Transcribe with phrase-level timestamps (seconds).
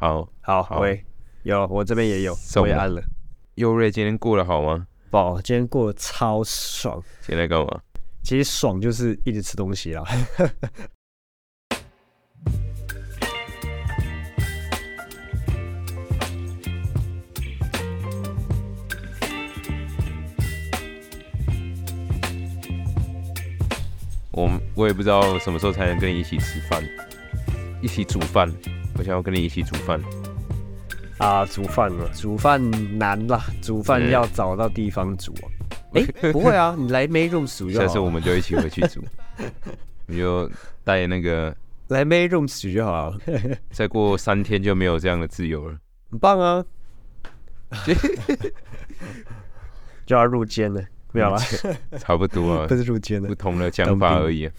[0.00, 1.04] 好，好，好喂，
[1.42, 3.02] 有，我这边也有，我也按了。
[3.56, 4.86] 佑瑞今天过得好吗？
[5.10, 7.02] 宝，今天过得超爽。
[7.20, 7.80] 现在干嘛？
[8.22, 10.04] 其实爽就是一直吃东西啦。
[24.30, 26.80] 我我也不知道什么时候才能跟你一起吃饭，
[27.82, 28.48] 一起煮饭。
[28.98, 30.00] 我想要跟你一起煮饭。
[31.18, 32.60] 啊，煮饭了，煮饭
[32.98, 35.46] 难啦，煮饭嗯要找到地方煮啊。
[35.94, 38.10] 哎、 不会啊，你来 May Room 煮就下次我。
[38.10, 39.02] 们就一起回去煮，
[40.06, 40.50] 你就
[40.84, 41.54] 带那个，
[41.88, 43.18] 来 May Room 煮就好了，
[43.70, 45.76] 再过三天就没有这样的自由了。
[46.10, 46.64] 很棒啊。
[50.06, 51.38] 就要入监了，没有了，
[51.98, 53.34] 差不多啊不，是入监了不。
[53.34, 54.52] 同的讲法而已啊。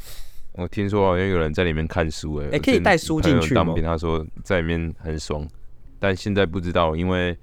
[0.60, 5.48] 我听说好像有人在里面看书哎、可以带书进去吗当兵，他说在里面很爽，
[6.00, 7.38] 但现在不知道，因为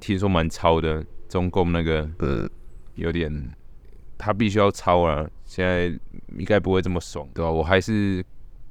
[0.00, 2.48] 听说蛮超的，中共那个呃，
[2.94, 3.30] 有点，
[4.16, 5.86] 他必须要抄啊，现在
[6.38, 8.24] 应该不会这么爽，对吧、我还是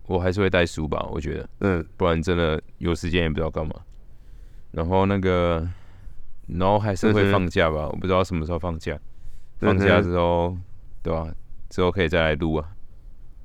[0.07, 3.75] 我还是会带书吧，我觉得，嗯，不然真的有时间也不知道干嘛。
[4.71, 5.67] 然后那个，
[6.47, 8.93] 然后还是会放假吧，我不知道什么时候放假。
[8.93, 9.01] 嗯
[9.61, 10.57] 放假哼之后，
[11.03, 11.31] 对吧、
[11.69, 12.67] 之后可以再来录啊，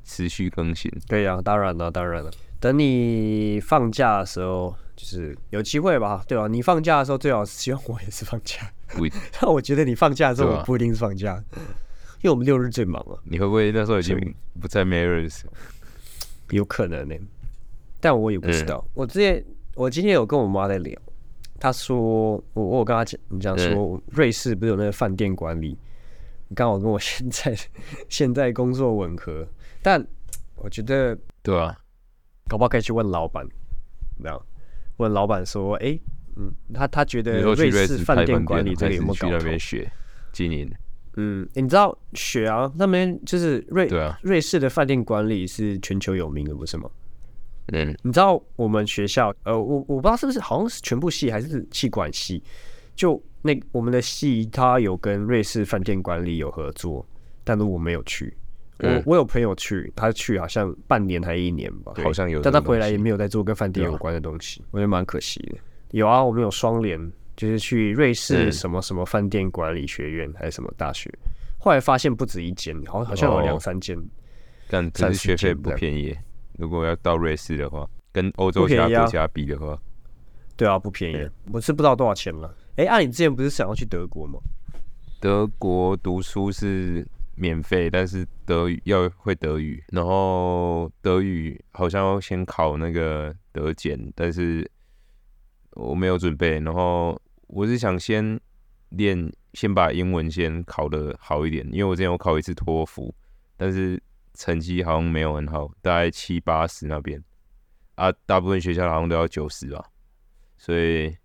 [0.06, 0.90] 持续更新。
[1.06, 2.30] 对呀啊，当然了，当然了。
[2.58, 8.72] 等你放假的时候，就是有机会吧，对吧、你放假的时候，最好是希望我也是放假。
[8.88, 11.42] 不一，但 我觉得你放假的时候，我不一定是放假，
[12.22, 14.16] 因为我们六日最忙啊，你会不会那时候已经
[14.60, 15.42] 不在 Marys？
[16.50, 17.14] 有可能呢、
[18.00, 18.86] 但我也不知道。
[18.94, 20.96] 我之前，我今天有跟我妈在聊，
[21.58, 25.76] 她说，我我有跟她讲，你讲说，瑞士不是有那个饭店管理，
[26.54, 27.54] 刚好跟我现在
[28.08, 29.46] 现在工作吻合，
[29.86, 30.04] 但
[30.56, 31.72] 我觉得对啊，
[32.48, 33.46] 搞不好可以去问老板，
[34.18, 34.46] 那样
[34.96, 35.96] 问老板说，哎、
[36.34, 39.44] 嗯，他他觉得瑞士饭店管理这个还是去那有没有搞头？
[39.44, 39.88] 边学
[40.32, 40.68] 经营？
[41.14, 46.90] 嗯，你知道雪啊，那边就是瑞对啊，瑞士的饭店管理是全球有名的，不是吗？
[47.66, 52.42] 嗯，你知道我们学校，呃，我我不知道是不是好像是全部系还是气管系，
[52.96, 57.06] 就那我们的系它有跟瑞士饭店管理有合作，
[57.44, 58.36] 但是我没有去。
[58.78, 65.58] 我嗯我有朋友去，他去好像半年还一年吧，好像有但他回来也没有在做跟饭店有关的东西，我觉得蛮可惜的。
[65.92, 67.00] 有啊，我们有双联，
[67.36, 71.10] 就是去瑞士嗯什么什么饭店管理学院还是什么大学，
[71.58, 73.96] 后来发现不止一间，好好像有哦两三间。
[74.68, 76.14] 但可三四是学费不便宜。
[76.58, 79.78] 如果要到瑞士的话，跟欧洲其他国家比的话，
[80.56, 82.52] 对啊，不便宜，我是不知道多少钱了。
[82.76, 84.38] 哎、按，你之前不是想要去德国吗？
[85.20, 87.06] 德国读书是
[87.36, 94.68] 免费，但是德语要会德语，然后德语好像要先考那个德检，但是
[95.72, 98.40] 我没有准备，然后我是想先
[98.90, 103.14] 练，先把英文先考的好一点，因为我之前有考一次托福，
[103.56, 104.02] 但是
[104.34, 107.22] 成绩好像没有很好，大概七八十那边。
[107.96, 109.82] 啊，大部分学校好像都要九十吧，
[110.56, 111.16] 所以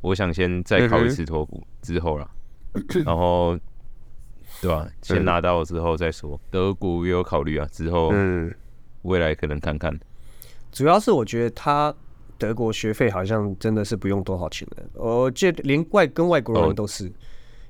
[0.00, 2.28] 我想先再考一次托福之后啦。
[3.04, 3.58] 然后，
[4.60, 6.40] 对吧、先嗯拿到之后再说。
[6.50, 8.52] 德国也有考虑啊，之后嗯，
[9.02, 9.98] 未来可能看看。
[10.70, 11.94] 主要是我觉得他
[12.38, 17.10] 德国学费好像真的是不用多少钱的，我记得连外跟外国哦人都是。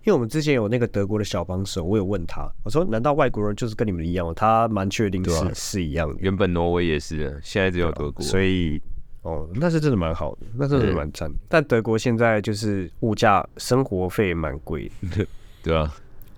[0.05, 4.33] 因为我们之前有那个德国的小帮手，我有问他，我说难道外国人就是跟你们一样吗？
[4.35, 8.21] 他蛮确定是、啊是一样的，原本挪威也是的，现在只有德国。
[8.25, 8.83] 所以
[9.23, 11.39] 哦，那是真的蛮好的，那真的蛮赞的。
[11.49, 15.25] 但德国现在就是物价、生活费蛮贵的。
[15.63, 15.95] 对啊，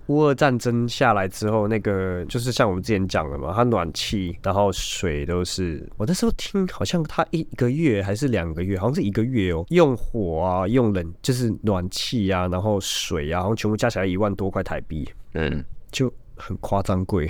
[0.07, 17.29] 乌俄战争下来之后，那个就是像我们之前讲的嘛，它暖气，然后水都是我那时候听，好像它一个月还是两个月，好像是一个月哦，用火啊，用冷就是暖气啊，然后水啊，好像全部加起来一万多块台币，嗯，就很夸张贵。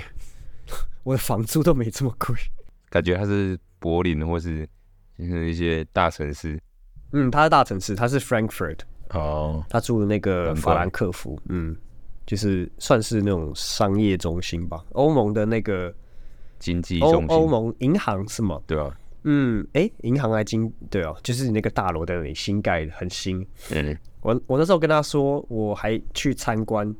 [1.02, 2.34] 我的房租都没这么贵。
[2.90, 4.66] 感觉它是柏林或是
[5.18, 6.60] 就是一些大城市。
[7.12, 8.80] 嗯，它是大城市，它是 Frankfurt，
[9.10, 11.76] 哦，他住的那个法兰克福，嗯，
[12.26, 15.94] 就是算是那种商业中心吧，欧盟的那个
[16.58, 18.60] 经济中心，欧盟银行是吗？
[18.66, 23.46] 对啊、嗯，哎，银行还经对哦，就是那个大楼在那里新盖的，很新。
[23.70, 26.92] 嗯，我我那时候跟他说，我还去参观，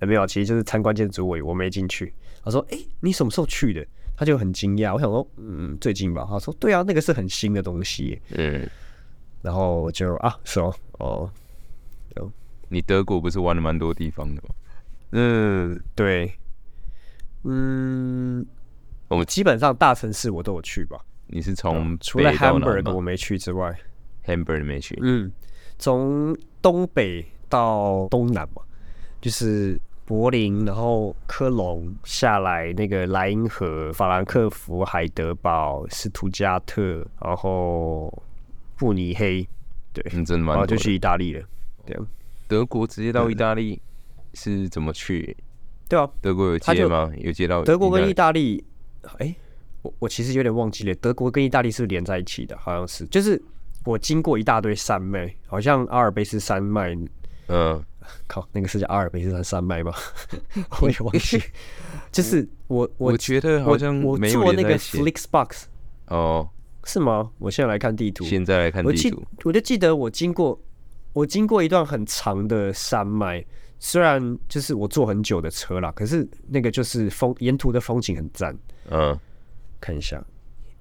[0.00, 2.12] 呃，没有，其实就是参观建筑委，我没进去。
[2.44, 3.84] 他说，哎，你什么时候去的？
[4.14, 6.26] 他就很惊讶，我想说，嗯，最近吧。
[6.28, 8.20] 他说，对啊，那个是很新的东西。
[8.30, 8.68] 嗯，
[9.42, 11.30] 然后我就啊，是哦，哦，
[12.68, 14.48] 你德国不是玩了蛮多地方的吗？
[15.12, 16.32] 嗯，对，
[17.44, 18.44] 嗯，
[19.08, 20.98] 我们基本上大城市我都有去吧，
[21.28, 23.74] 你是从除了 Hamburg 我没去之外
[24.24, 24.98] ，？Hamburg 没去？
[25.02, 25.30] 嗯，
[25.78, 28.62] 从东北到东南嘛，
[29.20, 38.12] 就是柏林，然后科隆下来，那个莱茵河、法兰克福、海德堡、斯图加特，然后
[38.80, 39.48] 慕尼黑，
[39.92, 40.54] 对，嗯，真的蛮多的。
[40.54, 41.46] 然后就去意大利了，
[41.84, 41.96] 对
[42.48, 43.80] 德国直接到意大利
[44.36, 45.36] 是怎么去？
[45.88, 47.10] 对啊，德国有接吗？
[47.16, 48.62] 有接到德国跟意大利，
[49.18, 49.34] 哎、
[49.82, 52.56] 我我其实有点忘记了，德国跟意大利是连在一起的？
[52.58, 53.40] 好像是，就是
[53.84, 56.96] 我经过一大堆山脉，好像阿尔卑斯山脉，
[57.48, 57.82] 嗯，
[58.26, 59.92] 靠，那个是叫阿尔卑斯山山脉吗？
[60.82, 61.40] 我也忘记，
[62.12, 65.64] 就是我我我觉得好像我我没有做那个 Flixbox
[66.08, 66.48] 哦。
[66.88, 67.28] 是吗？
[67.38, 70.56] 我现在来看地图，现在来看我记地图，我就记得我经过
[71.14, 73.44] 我经过一段很长的山脉，
[73.88, 78.52] 虽然就是我坐很久的车啦，可是那个就是风沿途的风景很赞。
[78.90, 79.16] 嗯，
[79.80, 80.20] 看一下，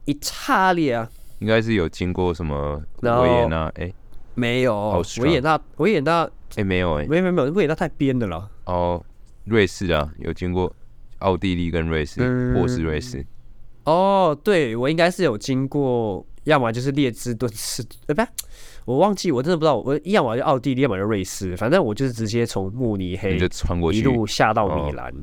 [0.06, 1.07] 意大利啊，
[1.38, 3.72] 应该是有经过什么维也纳？
[3.75, 3.94] 哎
[4.34, 7.06] 没有维也纳，维也纳哎，没有哎。
[7.06, 8.50] 没有没有没有，维也纳太边的了。
[8.66, 9.06] 哦，
[9.44, 10.75] 瑞士啊，有经过
[11.19, 13.24] 奥地利跟瑞士，嗯或是瑞士。
[13.84, 18.28] 哦，对我应该是有经过，要么就是列支敦士，呃，不是，
[18.85, 25.13] 我忘记，我真的不知道，我要么就奥地利，要么就瑞士，反正我就是直接从慕尼黑你就穿过一，路下到哦米兰。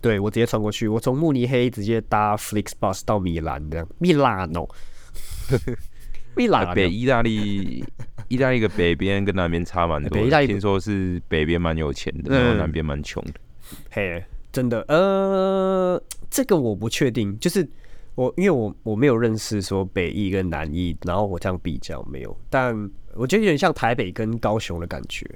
[0.00, 4.68] 对我直接穿过去，我从慕尼黑直接搭 Flixbus 到米兰，这样米兰哦，
[6.36, 7.84] 米兰呃北意大利，
[8.28, 10.10] 意大利的北边跟南边差蛮多。
[10.10, 13.32] 北意大利听说是北边蛮有钱的，嗯然后南边蛮穷的。
[13.90, 16.00] 嘿，真的，呃，
[16.30, 17.66] 这个我不确定，就是
[18.14, 22.74] 我因为我我没有认识说北艺跟南艺，然后我这样比较没有，但
[23.14, 25.28] 我觉得有点像台北跟高雄的感觉。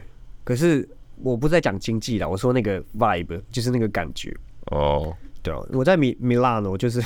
[0.45, 4.35] 可是我不是在讲经济啦，我说那个 vibe 就是那个感觉。
[4.71, 7.03] 哦，对啊，我在米米兰哦，就是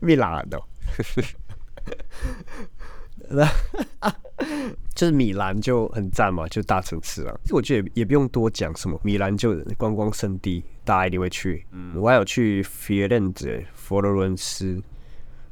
[0.00, 0.60] 米兰的，
[4.94, 7.38] 就是米兰就很赞嘛，就大城市啊。
[7.50, 11.64] 我觉得也也不用多讲什么，米兰就观光圣地，大家一定会去。
[11.70, 14.74] 嗯，我还有去佛罗伦斯、佛罗伦斯，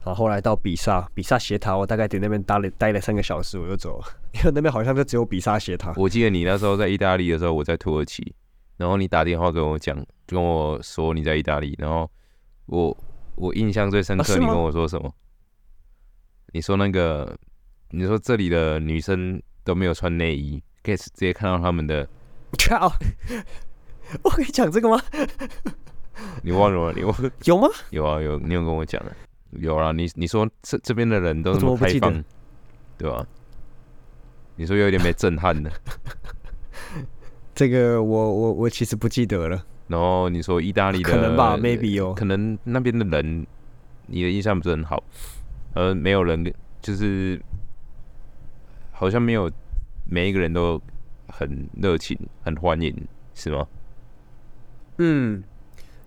[0.05, 5.93] 然后后来到比萨，比萨斜塔，我大概在那边待了待了三个小时，我就走了， 因为那边好像就只有比萨斜塔。
[5.97, 8.35] 我记得你那时候在意大利的时候，我在土耳其，
[8.79, 9.97] 然后你打电话跟我讲，
[10.27, 12.11] 跟我说你在意大利，然后
[12.67, 12.97] 我
[13.37, 15.09] 我印象最深刻，啊你跟我说什么？
[16.53, 17.39] 你说那个，
[17.91, 22.09] 你说这里的女生都没有穿内衣，可以直接看到她们的，
[22.69, 22.93] 靠！
[24.23, 25.01] 我可以讲这个吗？
[26.43, 26.93] 你忘了吗？
[26.97, 27.31] 你忘了？
[27.45, 27.69] 有吗？
[27.91, 29.13] 有啊，有，你有跟我讲啊，
[29.53, 32.25] 有啊，你你说这这边的人都怎么不记得么开放，
[32.97, 33.27] 对吧、
[34.57, 35.71] 你说有点被震撼的，
[37.55, 42.15] 这个我我我其实不记得了，然后你说意大利的可能吧，maybe 哦。
[42.15, 43.47] 可能那边的人
[44.07, 45.03] 你的印象不是很好，
[45.75, 47.41] 呃，没有人就是
[48.91, 49.51] 好像没有
[50.05, 50.81] 每一个人都
[51.29, 52.95] 很热情、很欢迎，
[53.35, 53.67] 是吗？
[54.99, 55.43] 嗯，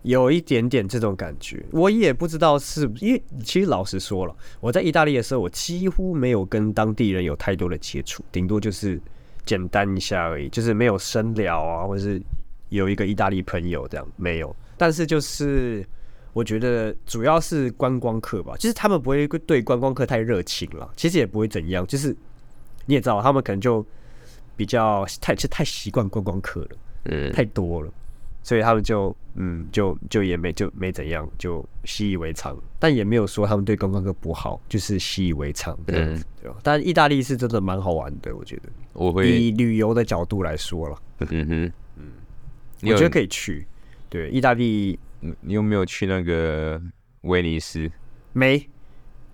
[0.03, 8.99] 有一点点这种感觉，我也不知道是因为其实老实说了，我在意大利的时候，我几乎没有跟当地人有太多的接触，顶多就是
[9.45, 12.21] 简单一下而已，就是没有深聊啊，或者是
[12.69, 14.55] 有一个意大利朋友这样没有。
[14.77, 15.85] 但是就是
[16.33, 22.15] 我觉得主要是观光客吧，就是他们不会对观光客太热情了，其实也不会怎样，就是
[22.85, 23.85] 你也知道，他们可能就
[24.55, 26.69] 比较太是太习惯观光客了。
[27.05, 27.91] 嗯，太多了，
[28.43, 36.57] 所以他们就嗯就就也没就没怎样，就习以为常，但也没有说他们对观光客不好，就是习以为常这样子，对吧？
[36.63, 40.97] 但意大利是真的蛮好玩的，我觉得我会，以旅游的角度来说了，
[41.29, 42.03] 嗯哼，嗯，
[42.83, 43.65] 我觉得可以去。
[44.09, 46.81] 对，意大利你你有没有去那个
[47.21, 47.89] 威尼斯？
[48.33, 48.67] 没。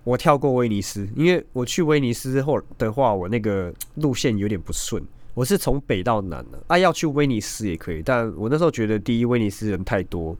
[0.03, 5.03] 我跳过威尼斯，因为我去威尼斯后的话，我那个路线有点不顺。
[5.37, 10.35] 我是从北到南的，啊，要去威尼斯也可以，但我那时候觉得，第一，威尼斯人太多，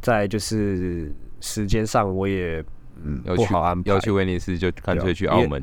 [0.00, 2.64] 再就是时间上我也
[3.04, 3.90] 嗯要去不好安排。
[3.90, 5.62] 要去威尼斯就干脆去澳门。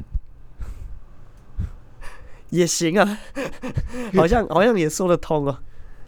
[2.51, 3.17] 也行啊，
[4.13, 5.59] 好像好像也说得通啊。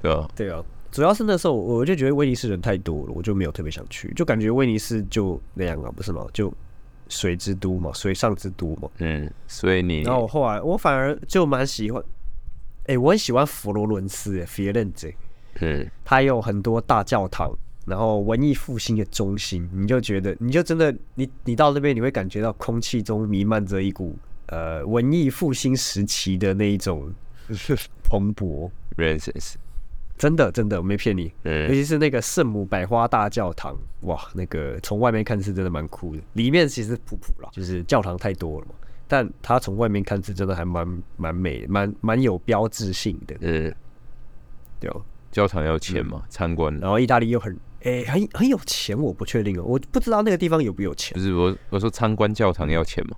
[0.04, 0.30] 对啊？
[0.36, 6.24] 对啊，主要是那时候我就觉得威尼斯人太多了，我就没有特别想去，就感觉威尼斯就那样啊，不是吗？
[6.32, 6.54] 就
[7.08, 8.88] 水之都嘛，水上之都嘛。
[9.00, 12.02] 嗯，所以你然后我后来我反而就蛮喜欢，
[12.90, 15.14] 哎、我很喜欢佛罗伦斯，佛罗伦斯，
[15.62, 15.88] 嗯。
[16.04, 17.52] 它有很多大教堂，
[17.86, 24.18] 然后文艺复兴的中心，你就觉得你就真的你你到那边你会感觉到空气中弥漫着一股
[24.48, 27.14] 呃文艺复兴时期的那一种
[28.04, 28.70] 蓬勃。
[28.98, 29.58] 认识是，
[30.18, 38.74] 真的真的我没骗你，尤嗯，其是那个圣母百花大教堂，哇，那个从外面看是真的蛮酷的，里面其实普普啦，就是教堂太多了嘛，
[39.10, 43.76] 但它从外面看是真的还蛮蛮美，蛮蛮有标志性的，嗯，
[44.80, 45.02] 对哦。
[45.32, 46.74] 教堂要钱嘛，参观。
[46.80, 51.20] 然后意大利又很诶、很很有钱，我不确定哦，我不知道那个地方有不有钱不。
[51.20, 53.16] 是我我说参观教堂要钱吗？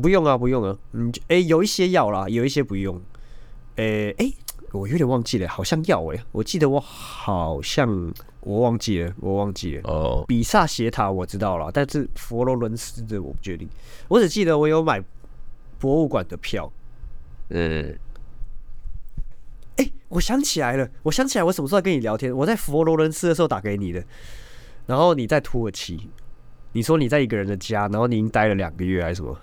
[0.00, 3.00] 不用啊，不用啊，嗯，就诶、有一些要啦，有一些不用。
[3.76, 4.34] 诶、诶、
[4.72, 7.88] 我有点忘记了，好像要诶、我记得我好像
[8.40, 9.82] 我忘记了，我忘记了。
[9.84, 13.68] 哦，比萨斜塔我知道了，但是佛罗伦斯的我不确定。
[14.08, 15.02] 我只记得我有买
[15.78, 16.72] 博物馆的票。
[17.48, 17.98] 嗯，
[19.76, 22.34] 哎、我想起来了，我想起来我什么时候跟你聊天？
[22.36, 24.04] 我在佛罗伦斯的时候打给你的，
[24.86, 26.08] 然后你在土耳其，
[26.72, 29.36] 你说你在一个人的家，然后你已经待了两个月还是什么？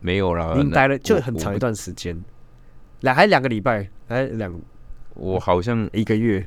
[0.00, 2.22] 没有啦，你已经待了就很长一段时间，
[3.00, 4.52] 两还两个礼拜，还两
[5.14, 6.46] 我好像一个月，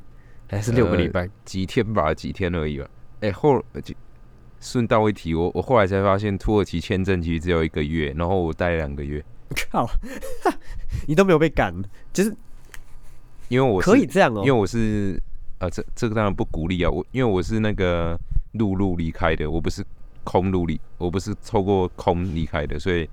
[0.49, 1.29] 还是六个礼拜？
[1.45, 2.87] 几天吧，几天而已吧。
[3.21, 3.93] 哎、后呃就
[4.59, 9.23] 顺道一提，我我后来才发现土耳其签证其实只有一个月，然后我待两个月，
[9.71, 9.87] 靠，
[11.07, 11.73] 你都没有被赶，
[12.11, 12.35] 就是
[13.49, 15.21] 因为我是可以这样哦、因为我是
[15.59, 18.17] 啊，这这个当然不鼓励啊，我因为我是那个
[18.53, 19.83] 陆路离开的，我不是
[20.23, 23.09] 空路离，我不是透过空离开的，所以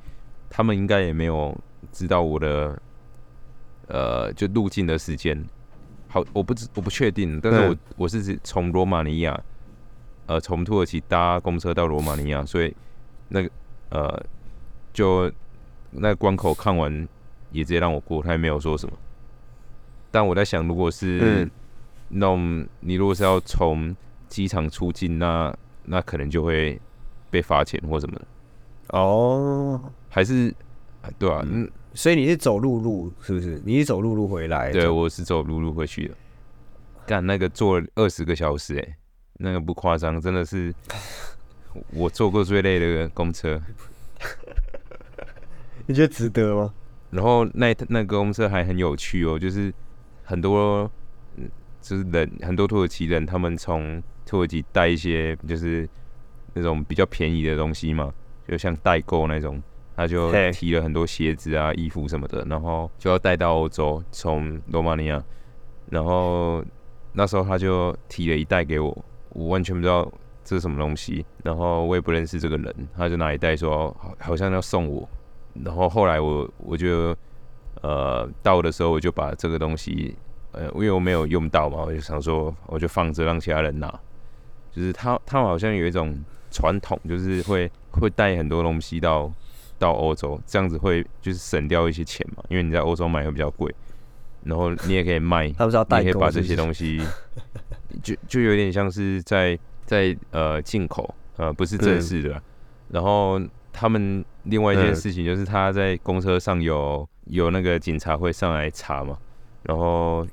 [0.49, 1.57] 他们应该也没有
[1.93, 2.81] 知道我的
[3.91, 5.45] 呃就入境的时间。
[6.09, 7.79] 好，我不知我不确定，但是我、嗯。
[7.97, 9.41] 我是从罗马尼亚，
[10.27, 12.75] 呃，从土耳其搭公车到罗马尼亚，所以
[13.29, 13.51] 那个
[13.91, 14.25] 呃
[14.93, 15.31] 就
[15.91, 17.09] 那个关口看完
[17.53, 18.97] 也直接让我过，他也没有说什么。
[20.11, 21.51] 但我在想，如果是嗯。
[22.13, 23.95] 那种你如果是要从
[24.27, 26.77] 机场出境，那那可能就会
[27.31, 28.27] 被罚钱或什么的，
[28.99, 30.53] 哦，还是
[31.03, 33.61] 啊对啊，嗯，所以你是走陆路是不是？
[33.65, 34.71] 你是走陆路回来？
[34.71, 36.15] 对，我是走陆路回去的，
[37.07, 38.95] 干那个坐二十个小时、欸，
[39.39, 40.73] 那个不夸张，真的是
[41.93, 43.61] 我坐过最累的公车。
[45.87, 46.73] 你觉得值得吗？
[47.11, 49.73] 然后那那个公车还很有趣哦，就是
[50.23, 50.89] 很多
[51.37, 55.89] 嗯，就是人很多土耳其人，他们从土耳其带一些就是
[56.55, 58.15] 那种比较便宜的东西嘛，
[58.47, 59.61] 就像代购那种，
[60.00, 65.23] 他就提了很多鞋子啊、衣服什么的，然后就要带到欧洲，从罗马尼亚，
[65.90, 66.64] 然后
[67.12, 68.97] 那时候他就提了一袋给我，
[69.28, 70.11] 我完全不知道
[70.42, 75.07] 这是什么东西，然后我也不认识这个人，他就拿一袋说好好像要送我，
[75.62, 77.14] 然后后来我我就
[77.83, 80.16] 呃到的时候我就把这个东西
[80.52, 83.87] 呃因为我没有用到嘛，我就想说我就放着让其他人拿，
[84.73, 86.19] 就是他他们好像有一种
[86.50, 89.30] 传统，就是会会带很多东西到
[89.81, 93.75] 到欧洲，这样子会就是省掉一些钱嘛，因为你在欧洲买会比较贵，
[94.45, 97.03] 然后你也可以卖， 他不是要代你也可以把这些东西，
[98.03, 102.43] 就就有点像是在在呃进口，呃不是正嗯式的啦。
[102.91, 103.41] 然后
[103.73, 109.17] 他们另外一件嗯事情就是他在公车上有有那个警察会上来查嘛，
[109.63, 110.27] 然后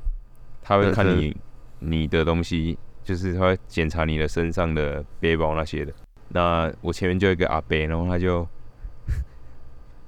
[0.61, 1.35] 他会看你
[1.79, 5.93] 你的东西，就是他会检查你的身上的背包那些的。
[6.29, 8.45] 那我前面就有一个阿伯，然后他就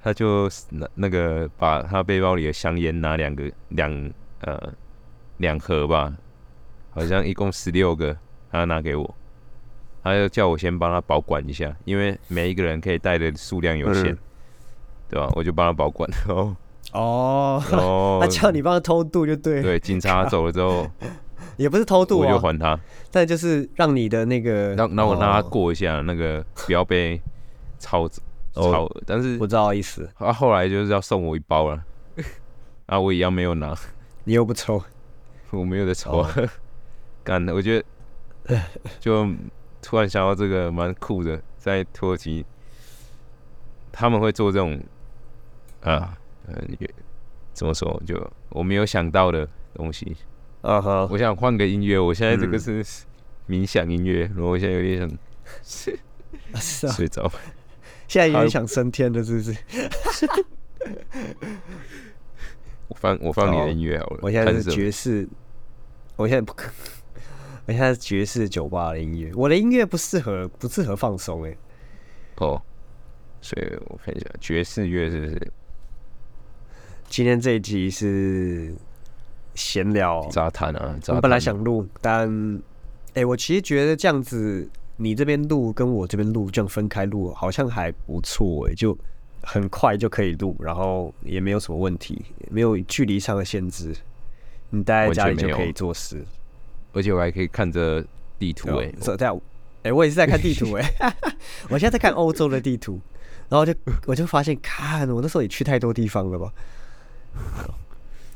[0.02, 4.72] 他就那那个把他背包里的香烟拿两个两呃
[5.38, 6.12] 两盒吧，
[6.90, 8.16] 好像一共十六个，
[8.50, 9.14] 他拿给我，
[10.02, 14.18] 他就叫我先帮他保管一下，因为每一个人可以带的数量有限，嗯
[15.10, 15.28] 对吧？
[15.34, 16.54] 我就帮他保管，然后
[16.92, 20.88] 哦， 然后他叫你帮他偷渡就对，对警察走了之后，
[21.58, 22.78] 也不是偷渡我就啊，还他，
[23.10, 27.20] 但就是让你的那个，让让我让他哦，过一下，那个不要被
[27.78, 28.10] 超哦
[28.52, 31.84] 超额，但是我知道意思，他后来就是要送我一包了，
[32.86, 33.76] 啊，我一样没有拿，
[34.24, 34.82] 你又不抽，
[35.50, 36.26] 我没有在抽
[37.22, 37.80] 干的，我觉
[38.46, 38.60] 得
[38.98, 39.28] 就
[39.82, 42.44] 突然想到这个蛮酷的，在土耳其
[43.92, 44.80] 他们会做这种
[45.82, 46.16] 啊，
[46.46, 46.90] 呃，也
[47.52, 50.16] 怎么说，就我没有想到的东西。
[50.62, 52.84] 啊哈，我想换个音乐，我现在这个嗯。
[52.84, 53.04] 是
[53.48, 55.18] 冥想音乐，然后我现在有点
[55.60, 57.28] 想睡着。
[58.10, 59.56] 现在有点想升天了，是不是？
[62.88, 65.28] 我放我放你的音乐好了，我现在是爵士，
[66.16, 66.68] 我现在不可，
[67.66, 71.56] 我现在是爵士酒吧的音乐，我的音乐不适合不适合放松哎、
[72.38, 72.60] 哦，
[73.40, 75.52] 所以我看一下爵士乐是不是？
[77.08, 78.74] 今天这一集是
[79.54, 80.98] 闲聊，杂谈啊？
[81.00, 82.60] 杂我本来想录，但
[83.14, 84.68] 哎、我其实觉得这样子，
[85.02, 88.96] 你这边录跟我这边录这样分开录，好像还不错哎、就
[89.42, 93.96] 很快就可以录，然后也没有什么问题，没有距离上的限制。
[94.68, 96.22] 你待在家里就可以做事。
[96.92, 98.04] 而且我还可以看着
[98.38, 99.40] 地图哎、所以这样，
[99.84, 100.84] 哎，我也是在看地图哎，
[101.70, 103.00] 我现在在看欧洲的地图，
[103.48, 103.72] 然后就
[104.04, 106.52] 我就发现，看我那时候也去太多地方了吧，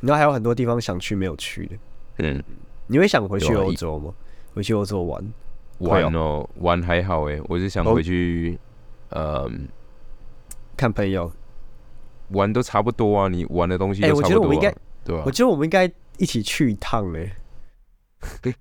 [0.01, 1.77] 然后还有很多地方想去没有去的。
[2.21, 2.43] 嗯，
[2.87, 4.15] 你会想回去欧洲吗？
[4.55, 5.23] 回去欧洲玩？
[5.79, 7.95] 会玩哦，玩还好哎，我是想哦。
[7.95, 8.59] 回去，
[9.11, 9.51] 呃，
[10.77, 11.31] 看朋友？
[12.31, 17.31] 玩都差不多啊，你玩的东西哎都差不多、啊我觉得我们应该，对吧、我觉得我们应该一起去一趟嘞。
[18.43, 18.55] 去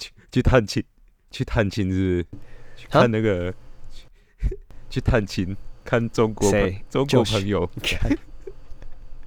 [0.32, 0.82] 去探亲，
[1.30, 2.26] 去探亲是不是？
[2.76, 3.52] 去啊看那个，
[3.90, 4.06] 去
[4.88, 6.50] 去探亲，看中国
[6.88, 8.10] 中国朋友，看，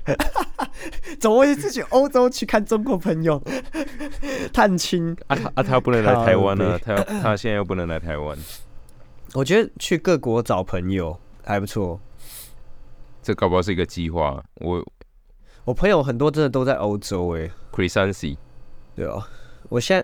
[1.20, 3.42] 怎么会是去欧洲去看中国朋友？
[4.54, 5.16] 探亲？
[5.28, 8.38] 啊他啊他不能来台湾呢啊，他他现在又不能来台湾，
[9.34, 12.00] 我觉得去各国找朋友还不错。
[13.22, 14.44] 这搞不好是一个计划。
[14.56, 14.84] 我
[15.66, 18.38] 我朋友很多真的都在欧洲诶，Chrysanthi
[18.96, 19.28] 对啊，
[19.68, 20.04] 我现在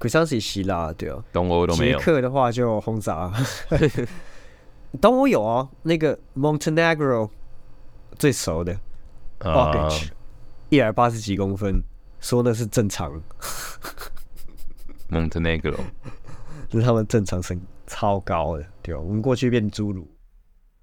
[0.00, 3.30] h r i s t a n c 希腊，对啊，东欧都没捷有，克的话就轰炸。
[5.00, 7.28] 东欧有啊，那个 Montenegro
[8.18, 8.76] 最熟的
[9.40, 9.88] 啊
[10.68, 11.82] 一百八十几公分，
[12.20, 13.22] 说那是正常
[15.10, 15.78] ，Montenegro
[16.70, 20.06] 是他们正常身超高的，对吧，我们过去变侏儒。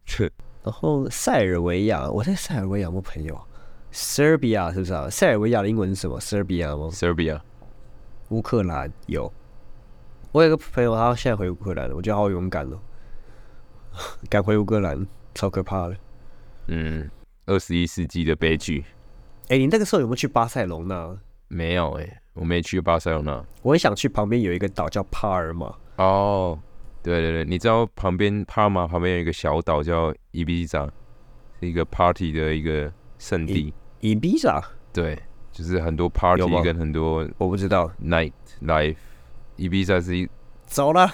[0.63, 3.39] 然后塞尔维亚，我在塞尔维亚有朋友
[3.93, 5.07] ？Serbia 是不是啊？
[5.09, 7.39] 塞尔维亚的英文是什么？Serbia 吗？Serbia
[8.29, 9.31] 乌克兰有。
[10.31, 12.79] 我有个朋友，他现在回乌克兰了，我觉得好勇敢哦，
[14.27, 15.95] 敢回乌克兰，超可怕的。
[16.67, 17.09] 嗯，
[17.45, 18.83] 二十一世纪的悲剧
[19.49, 21.17] 哎、你那个时候有没有去巴塞隆纳？
[21.47, 23.45] 没有哎、我没去巴塞罗那。
[23.61, 26.59] 我很想去旁边有一个岛叫帕尔马，哦，
[27.03, 30.89] 对对对，你知道旁边帕尔马旁边有一个小岛叫伊比萨，
[31.59, 33.71] 是一个 party 的一个圣地。
[33.99, 34.59] 伊比萨，
[34.91, 35.17] 对，
[35.51, 37.91] 就是很多 party 跟很多我不知道。
[38.03, 38.97] night life。
[39.55, 40.27] 伊比萨是一
[40.65, 41.13] 走了。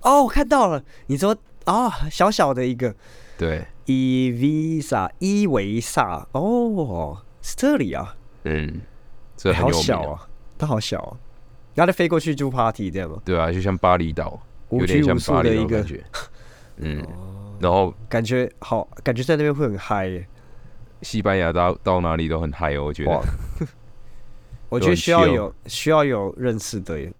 [0.00, 2.94] 哦，我看到了，你说啊、小小的一个
[3.36, 8.80] 对，伊维萨，伊维萨，哦，是这里啊，嗯，
[9.36, 11.16] 这很好、小啊，它好小啊，
[11.74, 13.22] 然后再飞过去就 party 这样吗？
[13.24, 15.82] 对啊，就像巴厘岛，无有点像拘无束巴厘的一个。
[15.82, 16.04] 岛感，觉。
[16.78, 17.06] 嗯，
[17.60, 20.06] 然后感觉好，感觉在那边会很嗨。
[20.08, 20.26] 耶。
[21.02, 23.22] 西班牙到到哪里都很嗨哦，我觉得。
[24.68, 26.98] 我觉得需要有需要有认识的。
[26.98, 27.12] 耶，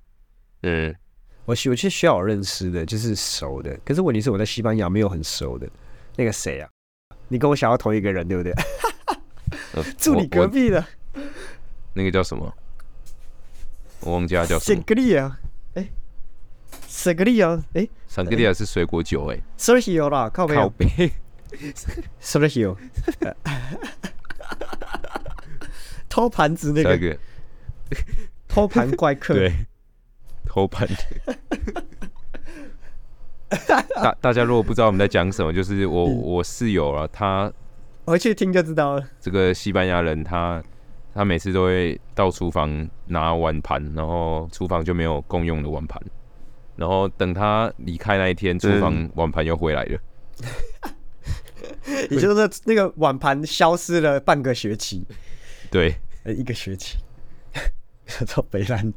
[0.65, 0.93] 嗯，
[1.45, 3.79] 我需我其实需要有认识的，就是熟的。
[3.85, 5.69] 可是问题是我在西班牙没有很熟的，
[6.17, 6.69] 那个谁啊？
[7.29, 8.53] 你跟我想要同一个人对不对？
[9.75, 10.85] 呃 住你我我隔壁的
[11.95, 12.53] 那个叫什么？
[14.01, 14.83] 我忘记他叫什圣么。
[14.87, 15.39] 格利亚，
[15.75, 15.89] 哎，
[16.89, 21.13] 圣格利亚，哎桑格利亚是水果酒哎、，Sergio 啦，靠没有靠背。
[22.21, 22.77] Sergio，
[26.09, 27.19] 偷盘子那个下一个
[28.49, 29.53] 偷盘怪客，对，
[30.47, 30.89] 偷盘。
[33.95, 36.21] 大大家如果不知道我们在讲什么，就是我嗯。
[36.23, 37.53] 我室友啊，他
[38.07, 39.09] 回去听就知道了。
[39.21, 40.63] 这个西班牙人，他
[41.15, 46.01] 他每次都会到厨房拿碗盘，然后厨房就没有共用的碗盘，
[46.77, 49.99] 然后等他离开那一天，厨房碗盘又回来了。
[52.11, 55.05] 也就是那那个碗盘消失了半个学期，
[55.71, 56.99] 对，呃，一个学期，
[58.27, 58.93] 操北兰，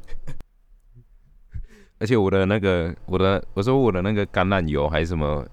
[2.00, 5.46] 而且我的那个我的我说我的那个橄榄油还是什么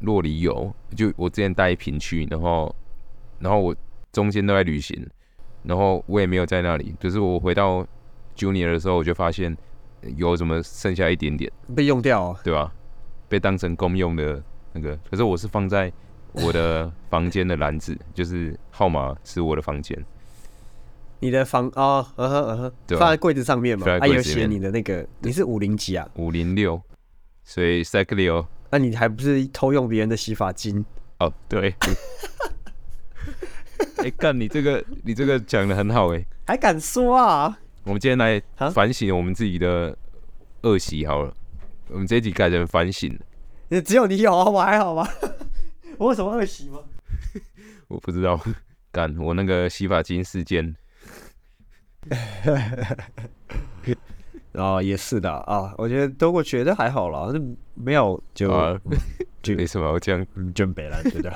[0.00, 2.74] 洛梨油，就我之前带一瓶去，然后
[3.38, 3.74] 然后我
[4.12, 5.08] 中间都在旅行，
[5.62, 7.86] 然后我也没有在那里，就是我回到
[8.36, 9.56] Junior 的时候，我就发现
[10.16, 12.36] 油怎么剩下一点点，被用掉、哦。
[12.42, 12.72] 对吧？
[13.28, 15.92] 被当成公用的那个，可是我是放在
[16.32, 20.04] 我的房间的篮子，就是号码是我的房间，
[21.20, 26.08] 你的房哦，嗯哼嗯哼，对啊放在柜子上面嘛，放在还有写柜子里面你的那个，你是五零几啊？
[26.14, 26.80] 五零六，
[27.44, 30.84] 所以 c y c l i o 那、你还不是偷用别人的洗发精？
[31.18, 31.74] 哦，对。
[33.98, 37.58] 哎、干你这个，你这个讲的很好哎、还敢说啊？
[37.84, 39.96] 我们今天来啊反省我们自己的
[40.62, 41.32] 恶习好了。
[41.88, 43.16] 我们这一集改成反省，
[43.84, 45.08] 只有你有啊，我还好吗？
[45.98, 46.80] 我有什么恶习吗？
[47.88, 48.38] 我不知道。
[48.92, 50.74] 干我那个洗发精事件，
[54.52, 57.40] 哦，也是的啊，我觉得德国觉得还好啦，那
[57.74, 58.78] 没有就、啊
[59.42, 60.26] 就没什么我这样？
[60.34, 61.30] 嗯真北兰，觉得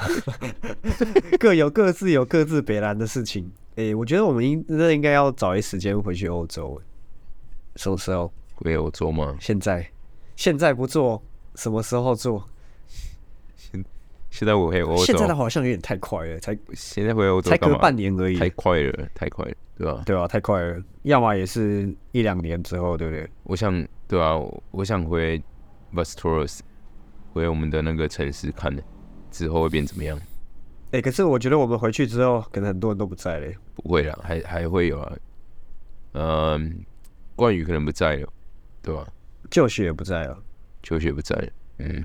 [1.38, 3.50] 各有各自有各自北兰的事情。
[3.76, 6.80] 诶、我觉得我们应那应该要找一时间回去欧洲。
[7.76, 8.33] 什么时候？
[8.56, 9.37] 回欧洲吗？
[9.38, 9.87] 现在？
[10.35, 11.22] 现在不做，
[11.54, 12.48] 什么时候做？
[13.54, 13.85] 现
[14.30, 20.02] 现在我回欧洲，现在的好像有点太快了，才现在回欧洲才隔半年而已，太快了，太快了，对吧？
[20.04, 23.26] 对吧、太快了，要么也是一两年之后，对不对？
[23.44, 23.72] 我想，
[24.06, 25.42] 对啊，我我想回
[25.94, 26.60] Vastoros，
[27.32, 28.76] 回我们的那个城市看
[29.30, 30.20] 之后会变怎么样？
[30.90, 33.56] 哎、可是我觉得我们回去之后，可能很多人都不在嘞。
[33.74, 35.16] 不会啦，还还会有啊。
[36.12, 36.84] 嗯，
[37.34, 38.28] 冠宇可能不在了，
[38.82, 39.06] 对吧？
[39.50, 40.36] 旧学也不在了。
[40.82, 42.04] 球学不在了，嗯，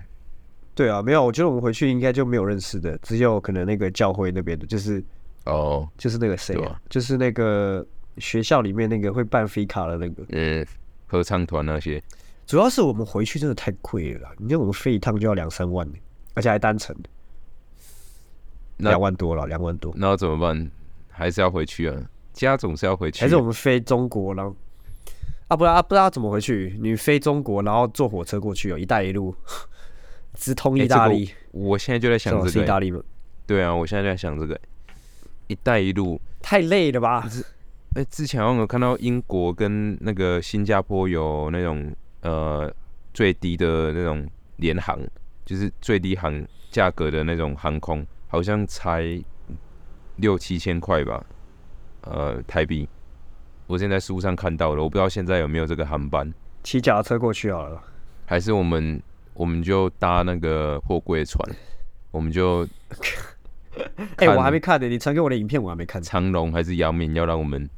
[0.73, 5.03] 对啊，没有，我觉得我们回去应该就没有认识的，只有可能那个教会那边的，就是
[5.45, 7.85] 哦，就是那个谁啊对啊，就是那个
[8.17, 10.23] 学校里面那个会办飞卡的那个。
[10.29, 10.65] 嗯，
[11.07, 12.01] 合唱团那些，
[12.45, 15.95] 主要是我们回去真的太贵了啦，你看我们飞一趟就要两三万呢，
[16.33, 16.95] 而且还单程，
[18.77, 19.93] 那两万多了，两万多。
[19.95, 20.71] 那要怎么办？
[21.09, 21.95] 还是要回去啊？
[22.33, 24.53] 家总是要回去啊，还是我们飞中国，然后
[25.47, 26.75] 啊，不知道啊，不知道怎么回去。
[26.81, 29.33] 你飞中国，然后坐火车过去哦，一带一路
[30.33, 33.01] 直通欸意大利，这个我现在就在想这个意大利吗？
[33.45, 34.61] 对啊，我现在就在想这个欸、
[35.47, 37.27] 一带一路”太累了吧？
[37.95, 42.69] 哎、之前好像有看到英国跟那个新加坡有那种呃
[43.13, 44.27] 最低的那种
[44.57, 44.99] 联航，
[45.45, 49.17] 就是最低航价格的那种航空，好像才
[50.17, 51.25] 六七千块吧，
[52.01, 52.87] 呃台币。
[53.67, 57.81] 我现在书上看到了，我不知道现在有没有这个航班，骑脚踏车过去好了。
[58.25, 59.01] 还是我们
[59.33, 61.39] 我们就搭那个货柜船，
[62.11, 62.67] 我们就
[64.17, 66.01] 哎、看我还没看呢，你传给我的影片我还没看。
[66.01, 67.69] 长龙还是姚明要让我们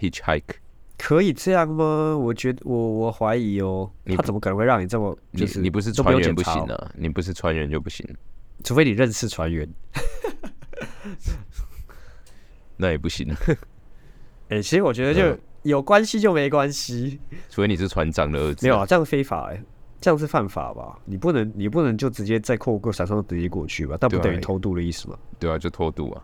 [0.00, 0.42] hitchhike。
[0.96, 2.16] 可以这样吗？
[2.16, 8.06] 我觉得我我怀疑哦，他怎么可能会让你这么你就是你不是船员不行啊，你不是船员就不行，
[8.62, 9.68] 除非你认识船员。
[12.76, 13.36] 那也不行，啊
[14.50, 17.18] 哎、其实我觉得就嗯有关系就没关系，
[17.50, 18.66] 除非你是船长的儿子。
[18.66, 19.62] 没有啊，这样非法哎、
[20.04, 20.98] 这样是犯法吧？
[21.06, 23.96] 你不能你不能就直接在扣过闪上直接过去吧？
[23.98, 25.16] 但不等于偷渡的意思吗？
[25.38, 26.22] 对啊，就偷渡啊。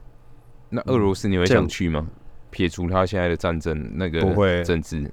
[0.69, 2.07] 那俄罗斯你会想去吗？
[2.51, 5.11] 撇除他现在的战争那个不会政治，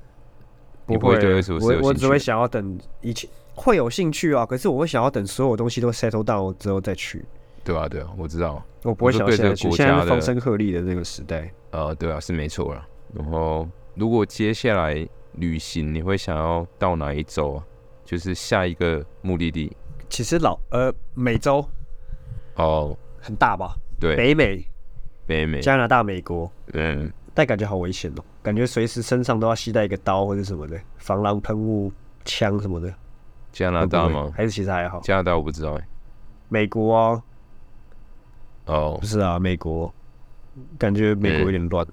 [0.86, 1.94] 不会，对俄罗斯有我我？
[1.94, 7.24] 只会想要等一切会有兴趣啊，可是我会想要等所有东西都 settle down 之后再去，
[7.64, 8.62] 对啊，对啊，我知道。
[8.84, 9.72] 我不会想要现在去。
[9.72, 12.86] 现在家的是风声鹤唳的那个时代，呃，对啊，是没错啦。
[13.14, 17.64] 然后，如果接下来旅行，你会想要到哪一周啊？
[18.08, 19.76] 就是下一个目的地。
[20.08, 21.64] 其实老呃美洲。
[22.56, 23.76] 哦，很大吧？
[24.00, 24.66] 对，北美、
[25.26, 31.92] 北美，加拿大、美国，嗯，但感觉好危险哦，感觉随时身上都要携带一个刀或者什么的，防狼喷雾、
[32.24, 32.92] 枪什么的。
[33.52, 34.32] 加拿大吗？
[34.36, 35.02] 还是其实还好？
[35.02, 35.74] 加拿大我不知道。
[35.74, 35.88] 哎、
[36.48, 37.24] 美国啊，
[38.68, 38.98] 哦。
[39.02, 39.94] 不，是啊，美国，
[40.80, 41.86] 感觉美国有点乱。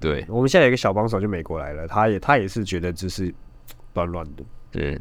[0.00, 3.32] 对，我们现在有一个小帮手，就美国来了，他也他也是觉得就是
[3.94, 4.44] 乱乱的。
[4.70, 5.00] 对，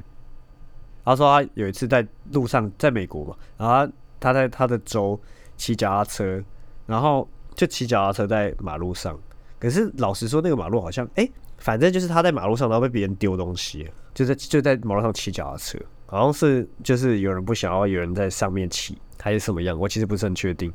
[1.04, 5.20] 他说他有一次在路上，在美国嘛，然后他他在他的州
[5.58, 6.44] 骑脚踏车，
[6.86, 9.20] 然后就骑脚踏车在马路上。
[9.60, 20.72] 可是老实说，那个马路好像哎、反正就是他在马路上，然后被别人丢东西，就在就在马路上骑脚踏车，好像是就是有人不想要有人在上面骑，还是什么样，我其实不是很确定。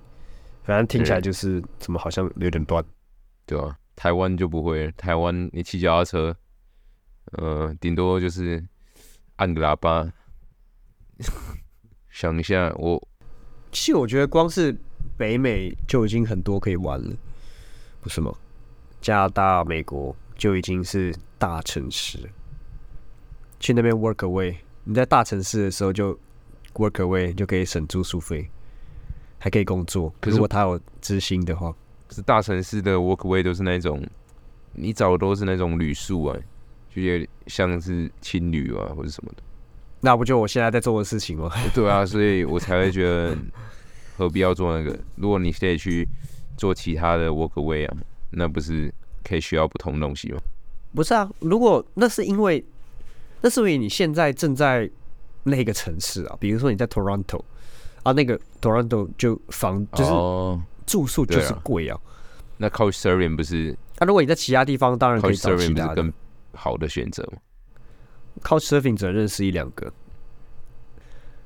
[0.62, 2.85] 反正听起来就是怎么好像有点乱。
[3.44, 6.37] 对啊，台湾就不会，台湾你骑脚踏车，
[7.32, 8.62] 呃，顶多就是
[9.36, 10.10] 按个喇叭。
[12.10, 13.08] 想一下，我
[13.70, 14.74] 其实我觉得光是
[15.18, 17.14] 北美就已经很多可以玩了，
[18.00, 18.32] 不是吗？
[19.00, 22.18] 加拿大、美国就已经是大城市，
[23.60, 26.18] 去那边 work away，你在大城市的时候就
[26.74, 28.50] work away 就可以省住宿费，
[29.38, 30.12] 还可以工作。
[30.20, 31.70] 可是如果他有知心的话，
[32.08, 34.02] 可是大城市的 workaway 都是那种，
[34.72, 36.38] 你找的都是那种旅宿啊，
[37.02, 39.42] 就有点像是青旅啊或者什么的。
[40.00, 41.50] 那不就我现在在做的事情吗？
[41.74, 43.37] 对啊，所以我才会觉得
[44.16, 44.96] 何必要做那个？
[45.16, 46.06] 如果你可以去
[46.56, 47.96] 做其他的 workaway 啊，
[48.30, 48.92] 那不是
[49.24, 50.38] 可以学到不同的东西吗？
[50.94, 52.64] 不是啊，如果那是因为，
[53.40, 54.88] 那是因为你现在正在
[55.44, 57.42] 那个城市啊，比如说你在 Toronto
[58.02, 61.98] 啊，那个 Toronto 就房就是哦，住宿就是贵啊。
[62.59, 66.12] 那 Couch Surfing 不是那、如果你在其他地方，当然可以 Couch 找其 Surfing 不他的是更。
[66.56, 67.38] 好的选择吗
[68.42, 69.92] ？Couch surfing 只能认识一两个。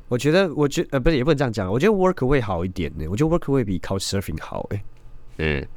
[0.08, 3.06] 我觉得，我觉呃不是也不能这样讲，我觉得 Workaway 好一点呢。
[3.08, 4.84] 我觉得 Workaway 比 Couch surfing 好哎，
[5.38, 5.68] 嗯，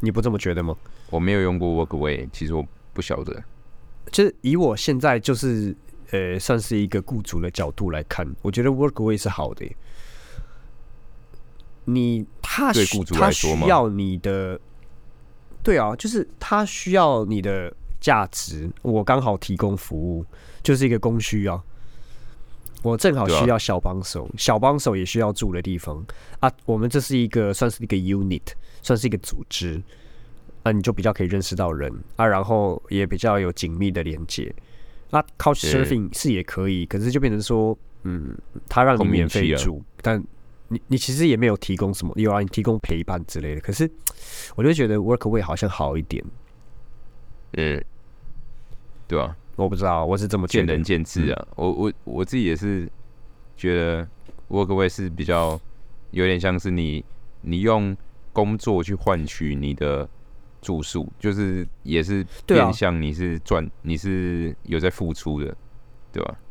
[0.00, 0.76] 你不这么觉得吗？
[1.10, 3.42] 我没有用过 workaway，其实我不晓得。
[4.10, 5.76] 就是以我现在就是
[6.10, 9.76] 呃算是一个雇主的角度来看，我觉得 Workaway 是好的耶。
[11.84, 14.58] 你他需对雇主他来说需要你的，
[15.64, 20.24] 对啊，就是他需要你的价值，我刚好提供服务，
[20.62, 21.60] 就是一个供需啊。
[22.82, 26.04] 我正好需要小帮手，小帮手也需要住的地方
[26.38, 26.52] 啊。
[26.66, 28.42] 我们这是一个算是一个 unit，
[28.82, 29.82] 算是一个组织，
[30.62, 34.54] 那、你就比较可以认识到人啊，然后也比较有紧密的连接。
[35.08, 38.36] 那，couch surfing 是也可以，可是就变成说，嗯，
[38.68, 40.22] 他让你免费住，但
[40.68, 43.60] 你你其实也没有提供什么，有啊，你提供陪伴之类的。
[43.60, 43.90] 可是
[44.56, 46.24] 我就觉得 workaway 好像好一点，
[47.52, 47.84] 嗯，
[49.06, 50.82] 对啊，我不知道，我是这么见仁。
[50.82, 51.46] 见智啊。
[51.56, 52.88] 我我我自己也是
[53.56, 54.08] 觉得
[54.48, 55.60] Workaway 是比较
[56.10, 57.04] 有点像是你
[57.42, 57.96] 你用
[58.32, 60.08] 工作去换取你的
[60.60, 65.54] 住宿，就是也是变相你是赚，你是有在付出的，
[66.12, 66.36] 对吧？
[66.36, 66.42] 啊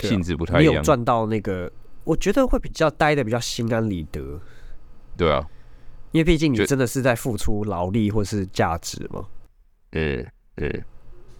[0.00, 1.70] 性质不太一样，你有赚到那个，
[2.10, 4.40] 我觉得会比较待的比较心安理得，
[5.16, 5.46] 对啊，
[6.10, 9.24] 因为毕竟你真的是在付出劳力或是价值嘛。
[9.92, 10.84] 嗯嗯，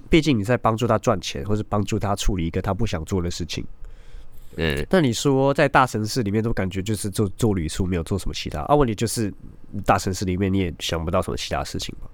[0.09, 3.67] 毕竟你在帮助他赚钱，或是帮助他处理一个他不想做的事情。
[4.59, 8.75] 嗯，那你说在大城市里面，都感觉就是做做旅宿，没有做什么其他啊？
[8.77, 9.33] 问题就是
[9.85, 12.09] 大城市里面你也想不到什么其他事情吧？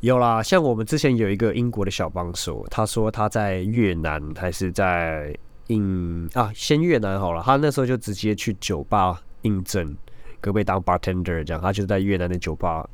[0.00, 5.34] 有啦，像我们之前有一个英国的小帮手，他说他在越南还是在
[5.68, 9.96] 印啊，先越南好了，他那时候就直接去酒吧应征，
[10.40, 11.60] 可不可以当 bartender 这样？
[11.62, 12.88] 他就在越南的酒吧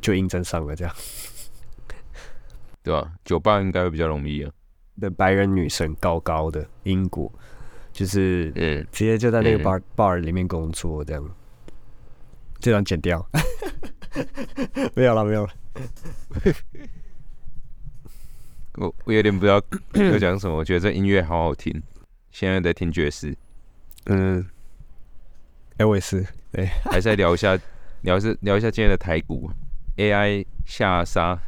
[0.00, 0.94] 就应征上了这样。
[2.82, 3.12] 对吧？
[3.24, 4.50] 酒吧应该会比较容易啊，
[4.98, 7.30] 的白人女神，高高的，英国，
[7.92, 11.30] 就是嗯，直接就在那个嗯 bar、bar 里面工作，这样，
[12.58, 13.24] 这张剪掉，
[14.96, 15.52] 没有了，没有了。
[18.76, 21.82] 我我有点不知道要讲什么，我觉得这音乐好好听，
[22.30, 23.36] 现在在听爵士，
[24.06, 24.44] 嗯，
[25.76, 27.58] 哎、我也是，对， 还是来聊一下，
[28.02, 29.50] 聊一下聊一下今天的台股。
[29.96, 31.38] AI 下杀。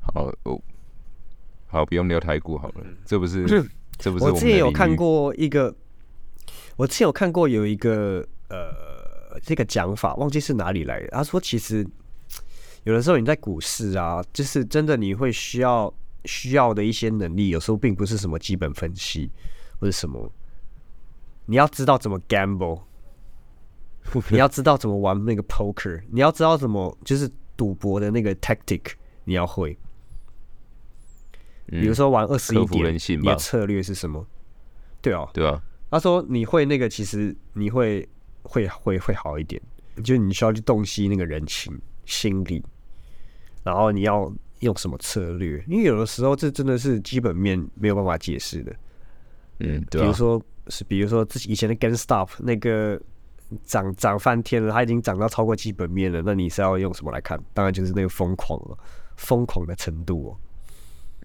[0.00, 0.60] 好，哦。
[1.72, 3.46] 好不用聊台股好了，这不是
[3.96, 5.72] 这不是我之前有看，过一个，
[6.74, 11.06] 我之前有看过有一个呃这个讲法，忘记是哪里来的。
[11.12, 11.86] 他说，其实
[12.82, 19.30] 有的时候你在股市啊，就是真的你会需要需要的一些能力，有时候并不是什么基本分析
[19.80, 20.30] 或者什么，
[21.46, 22.82] 你要知道怎么 gamble，
[24.28, 28.92] 你要知道怎么玩那个 poker，你要知道怎么就是赌博的那个 tactic，
[29.24, 29.76] 你要会。
[31.66, 34.26] 比如嗯说玩二十一点，你的策略是什么？
[35.00, 35.62] 对哦，对啊？
[35.90, 38.06] 他说你会那个，其实你会
[38.42, 39.60] 会会会好一点，
[40.04, 42.62] 就是你需要去洞悉那个人情心理，
[43.62, 48.74] 然后你要用什么策略，因为有的时候这真的是基本面没有办法解释的。
[49.60, 53.00] 嗯，对啊，比如说是，比如说自己以前的 GameStop 那个
[53.64, 57.38] 涨涨翻天了，它已经涨到超过基本面了，那你是要用什么来看？
[57.54, 58.78] 当然就是那个疯狂了，
[59.16, 60.36] 疯狂的程度哦。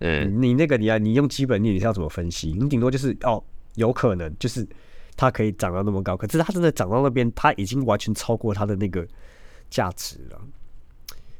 [0.01, 2.51] 嗯你那个你要你用基本面你是要怎么分析？
[2.51, 3.41] 你顶多就是哦，
[3.75, 4.67] 有可能就是
[5.15, 9.07] 它可以涨到那么高，可是它真的涨到那边，它已经完全超过它的那个
[9.69, 10.41] 价值了。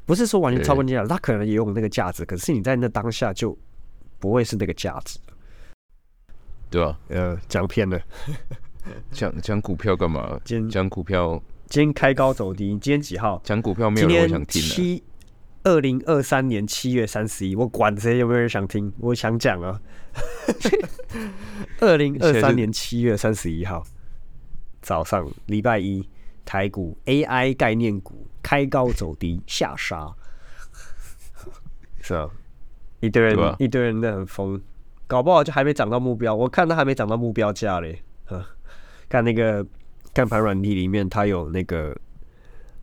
[0.05, 3.57] 不是说完全超过价值，它可能也有那个价值，可是你在那当下就
[4.19, 5.19] 不会是那个价值。
[6.75, 6.99] 对吧？
[7.07, 7.97] 呃，讲偏了。
[9.09, 10.37] 讲讲股票干嘛？
[10.43, 13.41] 今天讲股票今天开高走低，今天几号？
[13.45, 15.03] 讲股票没有今人会想天听的，七
[15.63, 19.79] 二零二三年七月三十一，我管谁有没有人想听，我想讲啊。
[21.79, 23.81] 二零二三年七月三十一号
[24.81, 26.07] 早上，礼拜一，
[26.43, 30.13] 台股 AI 概念股开高走低，下杀，
[32.03, 32.29] 是啊，
[32.99, 34.61] 一堆人、一堆人在很疯，
[35.07, 38.45] 搞不好就还没涨到目标，我看它还没涨到目标价嘞，啊，
[39.07, 39.65] 看那个
[40.13, 41.95] 看盘软体里面，它有那个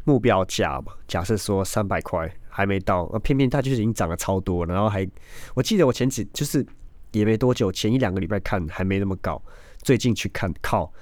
[0.05, 5.07] 目标价嘛，假设说三百块还没到，呃，偏偏它就是已经涨了超多，然后还，
[5.55, 6.65] 我记得我前几就是
[7.11, 9.43] 也没多久，前一两个礼拜看还没那么高，
[9.79, 10.93] 最近去看靠，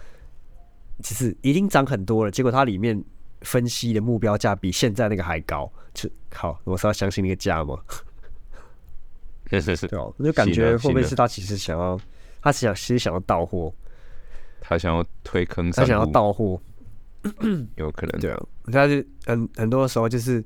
[1.03, 3.03] 其实已经涨很多了，结果它里面
[3.43, 7.77] 分析的目标价比现在那个还高，就好，我是要相信那个价吗？
[9.51, 11.99] 对哦，我就感觉会不会是他其实想要，
[12.41, 13.75] 他是想其实想要到货，
[14.61, 16.61] 他想要推坑他想要，到货，
[17.77, 20.43] 有可能，对啊，他就很很多时候就是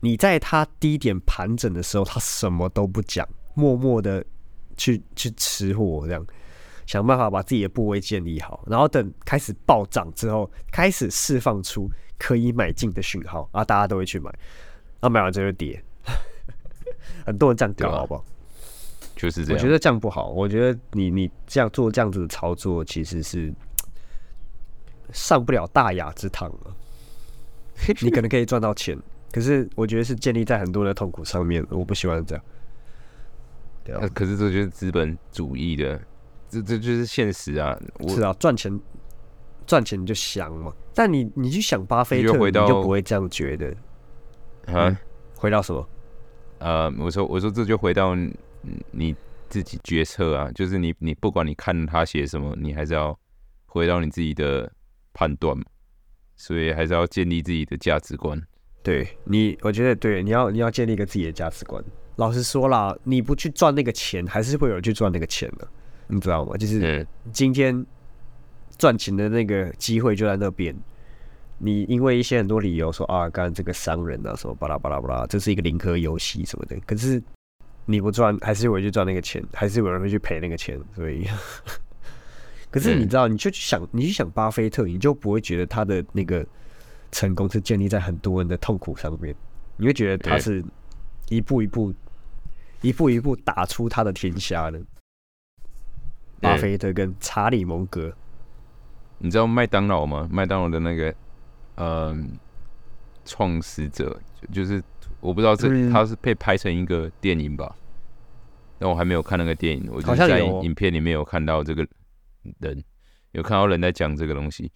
[0.00, 4.24] 你在他低点盘整的时候，他什么都不讲，默默的
[4.76, 6.24] 去去吃货，这样
[6.86, 14.30] 想办法把自己的部位建立好，然后等开始暴涨之后，开始释放出可以买进的讯号，啊，大家都会去买，
[15.00, 15.82] 然后买完之后就跌，
[17.26, 18.24] 很多人这样搞，好不好？
[19.24, 19.58] 就是这样。
[19.58, 23.52] 我觉得这样不好，我觉得你你这样做这样子的操作，其实是
[25.12, 26.76] 上不了大雅之堂了。
[28.02, 28.96] 你可能可以赚到钱，
[29.32, 32.44] 可是我觉得是建立在很多人的痛苦上面，我不喜欢这样。
[33.82, 36.00] 对啊，可是这就是资本主义的
[36.48, 37.76] 这这就是现实啊。
[37.98, 38.80] 我是啊，赚钱
[39.66, 40.72] 赚钱就香嘛。
[40.94, 43.74] 但你你去想巴菲特，就回到你就不会这样觉得。
[44.66, 44.96] 啊，
[45.36, 45.88] 回到什么？
[46.60, 48.14] 呃，我说我说这就回到
[48.64, 49.16] 你你
[49.48, 53.18] 自己决策啊，就是你你不管你看他写什么，你还是要
[53.66, 54.70] 回到你自己的
[55.12, 55.64] 判断嘛。
[56.36, 58.36] 所以还是要建立自己的价值观。
[58.82, 61.82] 对你，我觉得对，你要你要建立一个自己的价值观。
[62.16, 65.68] 老实说啦，你不去赚那个钱，还是会有人去赚那个钱的，
[66.08, 66.56] 你知道吗？
[66.56, 67.86] 就是嗯今天
[68.76, 70.76] 赚钱的那个机会就在那边，
[71.58, 77.22] 你因为一些很多理由说啊，干这个商人啊什么巴拉巴拉巴拉，这是一个零和游戏什么的，可是
[77.86, 81.26] 你不赚，还是有人去赚那个钱，还是有人会去赔那个钱，所以。
[82.70, 86.44] 可是你知道，你就去想，你去想巴菲特，你就不会觉得他的那个
[87.12, 89.32] 成功是建立在很多人的痛苦上面，
[89.76, 90.64] 你会觉得他是
[91.28, 91.94] 一步一步、
[92.80, 94.82] 一步一步打出他的天下的。
[96.40, 98.12] 巴菲特跟查理蒙格，
[99.18, 100.28] 你知道麦当劳吗？
[100.30, 101.14] 麦当劳的那个
[101.76, 102.14] 呃
[103.24, 104.82] 创始者，就就是
[105.24, 107.74] 我不知道这嗯他是被拍成一个电影吧，
[108.78, 111.86] 但我还没有看那个电影，我就好是在影片里面有看到这个
[112.60, 112.84] 人，
[113.32, 114.70] 有看到人在讲这个东西。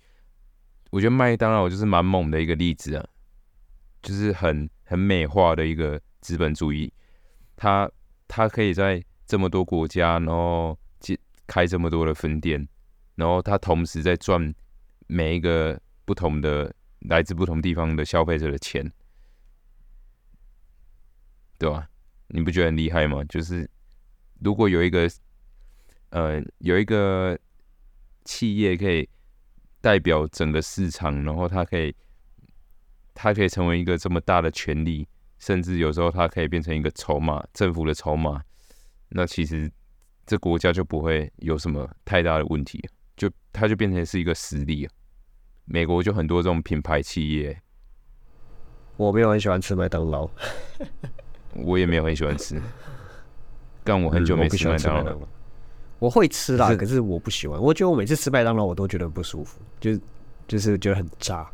[0.90, 3.06] 我觉得麦当劳就是蛮猛的一个例子啊，
[4.00, 6.90] 就是很很美化的一个资本主义，
[7.54, 7.90] 他
[8.26, 12.66] 他可以在这么多国家，然后接开这么多的分店，
[13.16, 14.54] 然后他同时在赚
[15.08, 18.90] 每一个不同的来自不同地方的消费者的钱，
[21.58, 21.88] 对吧？
[22.28, 23.24] 你不觉得很厉害吗？
[23.24, 23.68] 就是
[24.40, 25.08] 如果有一个
[26.10, 27.38] 呃有一个
[28.24, 29.08] 企业可以
[29.80, 31.94] 代表整个市场，然后它可以
[33.14, 38.42] 它可以成为一个这么大的权利，甚至有时候它可以变成一个筹码，政府的筹码，
[39.08, 39.70] 那其实
[40.26, 44.88] 这国家就不会有什么太大的问题，就它就变成是一个实力。
[45.64, 47.60] 美国就很多这种品牌企业，
[48.96, 50.30] 我没有很喜欢吃麦当劳，
[51.54, 52.60] 我也没有很喜欢吃，
[53.84, 55.28] 但我很久没吃麦当劳了。
[55.98, 57.60] 我会吃啦，可是我不喜欢。
[57.60, 60.00] 我觉得我每次吃麦当劳，我都觉得不舒服，就是
[60.46, 61.44] 就是觉得很渣，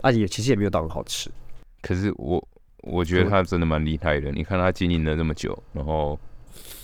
[0.00, 1.30] 啊也其实也没有到很好吃。
[1.80, 2.48] 可是我
[2.82, 4.32] 我觉得他真的蛮厉害的。
[4.32, 6.18] 你看他经营了这么久，然后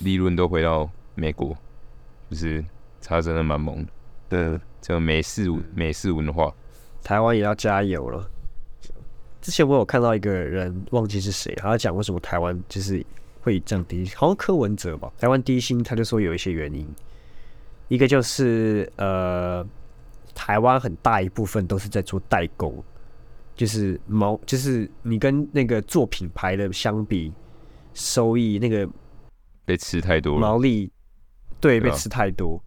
[0.01, 1.57] 利润都回到美国，
[2.31, 2.65] 就是
[3.03, 3.91] 他真的蛮猛的。
[4.29, 6.55] 对，这个美式美式文化，
[7.03, 8.31] 台湾也要加油了。
[9.51, 13.05] 之前我有看到一个人，忘记是谁，他讲为什么台湾就是
[13.41, 16.87] 会降低，好像柯文哲吧，台湾低薪，他就说有一些原因，
[17.89, 19.67] 一个就是呃，
[20.37, 22.81] 台湾很大一部分都是在做代工，
[23.57, 27.33] 就是毛，就是你跟那个做品牌的相比，
[27.93, 28.89] 收益那个
[29.65, 30.41] 被吃太多了。
[30.41, 30.89] 毛利
[31.59, 32.63] 对被吃太多，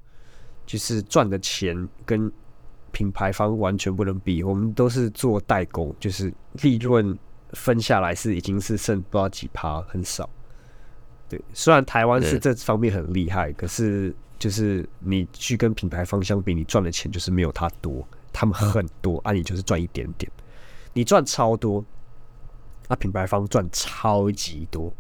[0.66, 2.30] 就是赚的钱跟
[2.94, 4.42] 品牌方完全不能比。
[4.42, 7.18] 我们都是做代工，就是利润
[7.50, 10.30] 分下来是已经是剩不知道几趴，很少。
[11.28, 20.32] 对，虽然台湾是这方面很厉害，可是就是你去跟品牌方相比，你赚的钱就是没有他多，他们很多，啊，你就是赚一点点，
[20.94, 21.84] 你赚超多，
[22.88, 24.94] 啊，品牌方赚超级多。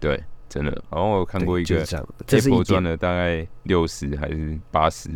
[0.00, 0.70] 对，真的。
[0.90, 2.82] 然后我有看过一个就是这样，这是赚。
[2.82, 5.10] 了大概六十还是八十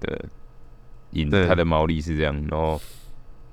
[0.00, 0.24] 的
[1.10, 2.80] 盈，对它的毛利是这样，然后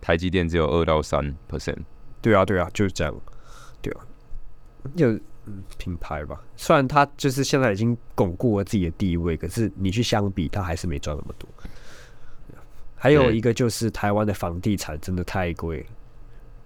[0.01, 1.77] 台积电只有二到三 percent。
[2.21, 3.15] 对啊，对啊，就是这样，
[3.81, 4.01] 对啊，
[4.95, 5.11] 就
[5.45, 6.41] 嗯品牌吧。
[6.55, 11.47] 虽然它就是现在已经巩固了自己的地位，可是你去相比，它还是没赚那么多。
[12.95, 15.85] 还有嗯一个就是台湾的房地产真的太贵了，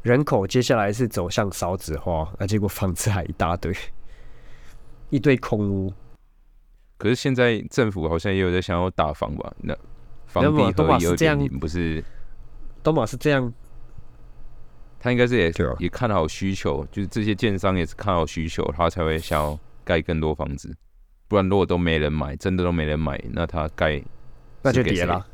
[0.04, 3.75] 人口接下来是走向少子化，啊，结果房子还一大堆，
[5.10, 5.93] 一堆空屋。
[6.97, 9.54] 可是现在政府好像也有在想要打房吧？
[9.58, 9.78] 那
[10.29, 12.03] 房地都嘛合一二是这样点零不是？
[12.81, 13.51] 东马是这样，
[14.99, 20.73] 他应该是也也看好需求，就是这些建商也是看好需求，他才会想要盖更多房子。
[21.27, 24.01] 不然如果都没人买，真的都没人买，那他盖
[24.61, 25.25] 那就跌啦。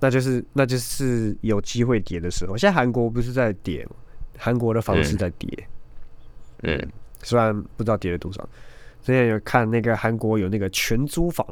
[0.00, 2.56] 那就是那就是有机会跌的时候。
[2.56, 3.92] 现在韩国不是在跌吗？
[4.38, 5.68] 韩国的房市嗯在跌。
[6.62, 8.42] 嗯，虽然不知道跌了多少。
[9.02, 11.46] 之前有看那个韩国有那个全租房，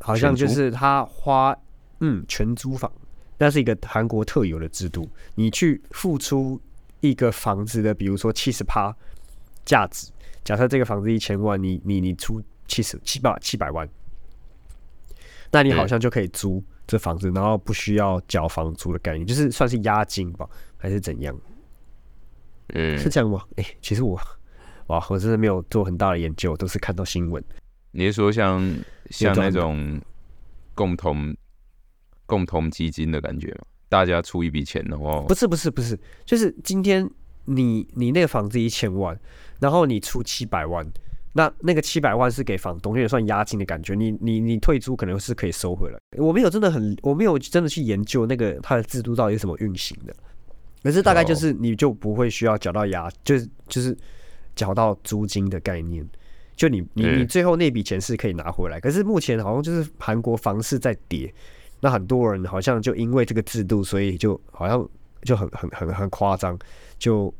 [0.00, 1.56] 好像就是他花
[2.00, 2.90] 嗯全租房，
[3.36, 5.08] 那是一个韩国特有的制度。
[5.34, 6.60] 你去付出
[7.00, 8.94] 一个房子的，比如说七十趴
[9.64, 10.10] 价值，
[10.44, 13.88] 假设这个房子一千万，你你你出七十七百七百万，
[15.50, 21.36] 那你好像就可以租这房子，然后不需要缴房租的概念，就是算是押金吧，还是怎样？
[22.74, 23.42] 嗯是这样吗？
[23.56, 24.20] 哎、其实我，
[24.88, 27.42] 哇，我真的没有做很大的研究，都是看到新闻。
[27.92, 28.62] 你是说像
[29.10, 30.00] 像那种
[30.74, 31.34] 共同
[32.26, 33.64] 共同基金的感觉吗？
[33.88, 37.08] 大家出一笔钱的话，不是不是不是，就是今天
[37.46, 39.18] 你你那个房子一千万，
[39.60, 40.86] 然后你出七百万，
[41.32, 43.94] 那那个七百万是给房东，有点算押金的感觉。
[43.94, 45.98] 你你你退租可能是可以收回来。
[46.18, 50.14] 我没有真的很，我没有真的去研究那个它的制度到底是怎么运行的。
[50.82, 53.96] 可是大概就是你就不会需要缴到押，就是就是
[54.54, 56.06] 缴到租金的概念。
[56.58, 58.78] 就你你你最后那笔钱是可以拿回来。
[58.78, 61.32] 可是目前好像就是韩国房市在跌。
[61.80, 64.86] 那很多人好像就因为这个制度，所以就好像
[65.22, 66.58] 就很很很很夸张，
[66.98, 67.32] 就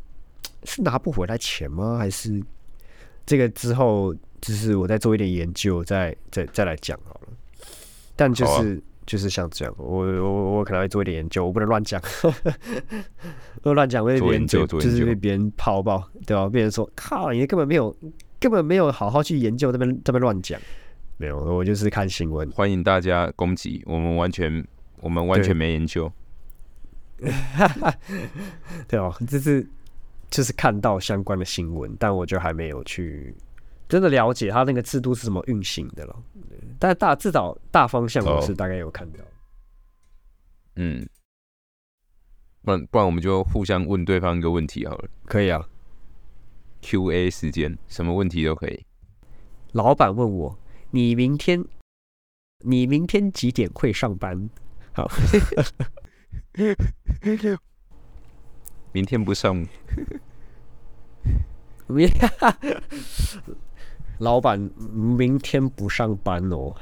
[0.63, 1.99] 是拿不回来钱吗？
[1.99, 2.41] 还是
[3.27, 7.29] 这个之后就是我再做一点研究，再再再来讲好了。
[8.15, 12.01] 但就是就是像这样，我我我可能会做一点研究，我不能乱讲，
[13.65, 16.49] 乱讲会被别人就是被别人抛爆，对吧？
[16.49, 17.93] 别人说靠，你根本没有
[18.41, 20.61] 根本没有好好去研究，这边这边乱讲。
[21.17, 22.49] 没有，我就是看新闻。
[22.53, 24.65] 欢迎大家攻击，我们完全，
[25.01, 26.11] 我们完全没研究。
[28.87, 29.67] 对哦，这是
[30.31, 33.35] 就是看到相关的新闻，但我就还没有去
[33.89, 36.17] 真的了解它那个制度是怎么运行的了。
[36.79, 39.19] 但大至少大方向我是大概有看到。
[40.77, 41.05] 嗯，
[42.63, 45.09] 不然不然我们就互相问对方一个问题好了。
[45.25, 45.69] 可以啊
[46.83, 48.85] ，Q&A 时间，什么问题都可以。
[49.73, 50.59] 老板问我。
[50.91, 51.63] 你明天，
[52.65, 54.49] 你明天几点会上班？
[54.93, 55.07] 好，
[58.93, 59.55] 明天不上。
[61.87, 62.09] 明，
[64.19, 66.75] 老板明天不上班哦。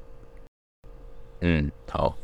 [1.40, 2.16] 嗯，好。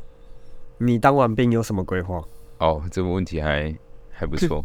[0.76, 2.22] 你当完兵有什么规划？
[2.58, 3.74] 哦，这个问题还
[4.10, 4.62] 还不错。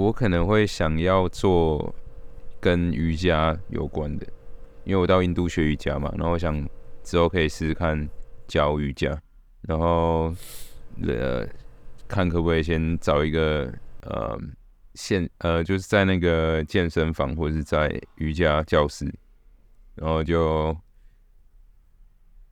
[0.00, 1.94] 我可能会想要做
[2.58, 4.26] 跟瑜伽有关的。
[4.84, 6.66] 因为我到印度学瑜伽嘛，然后我想
[7.04, 8.08] 之后可以试试看
[8.48, 9.20] 教瑜伽，
[9.60, 10.34] 然后
[11.02, 11.46] 呃
[12.08, 13.70] 看可不可以先找一个
[14.00, 14.40] 呃
[14.94, 19.04] 现呃就是在那个健身房或者是在瑜伽教室，
[19.96, 20.74] 然后就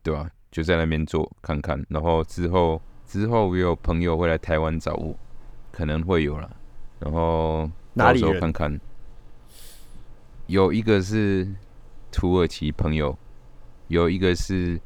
[0.03, 0.31] 对吧？
[0.51, 5.19] 就在那边做看看，然后之后之后也有朋友会来台湾找我，
[5.73, 6.57] 可能会有了，
[7.01, 8.81] 然后到时候看看，
[10.47, 11.47] 有一个是。
[12.11, 13.17] 土耳其朋友
[13.89, 14.81] 有一个是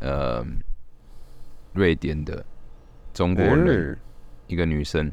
[0.00, 0.44] 呃
[1.72, 2.44] 瑞典的
[3.14, 3.98] 中国人，
[4.48, 5.10] 一个女生，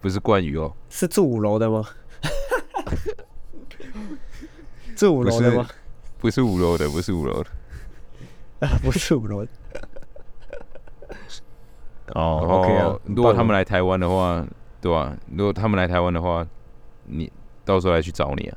[0.00, 1.86] 不是冠宇哦，是住五楼的吗？
[4.96, 5.68] 住五楼的吗？
[6.18, 7.50] 不是五楼的，不是五楼的，
[8.82, 9.46] 不是五楼。
[12.14, 12.98] 哦，OK 啊。
[13.04, 14.44] 如果他们来台湾的话，
[14.86, 15.16] 对吧？
[15.32, 16.46] 如果他们来台湾的话，
[17.06, 17.28] 你
[17.64, 18.56] 到时候来去找你啊，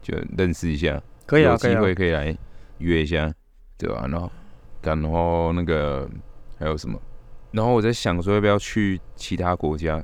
[0.00, 1.02] 就认识一下。
[1.26, 2.34] 可以啊，有机会可以来
[2.78, 3.30] 约一下，
[3.76, 4.06] 对吧？
[4.08, 4.30] 然后，
[4.80, 6.08] 然后那个
[6.58, 6.98] 还有什么？
[7.50, 10.02] 然后我在想说要不要去其他国家？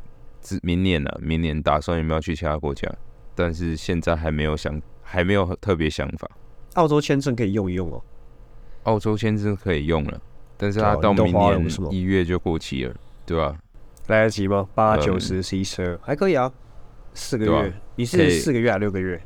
[0.62, 1.10] 明明年呢？
[1.22, 2.86] 明年打算有没有去其他国家？
[3.34, 6.30] 但是现在还没有想，还没有特别想法。
[6.74, 8.02] 澳洲签证可以用一用哦。
[8.82, 10.20] 澳洲签证可以用了，
[10.58, 12.94] 但是它到明年一月就过期了，
[13.24, 13.56] 对吧？
[14.08, 14.68] 来得及吗？
[14.74, 16.52] 八九十十一十二还可以啊，
[17.14, 17.72] 四个月。
[17.94, 19.22] 你是四个月还是六个月？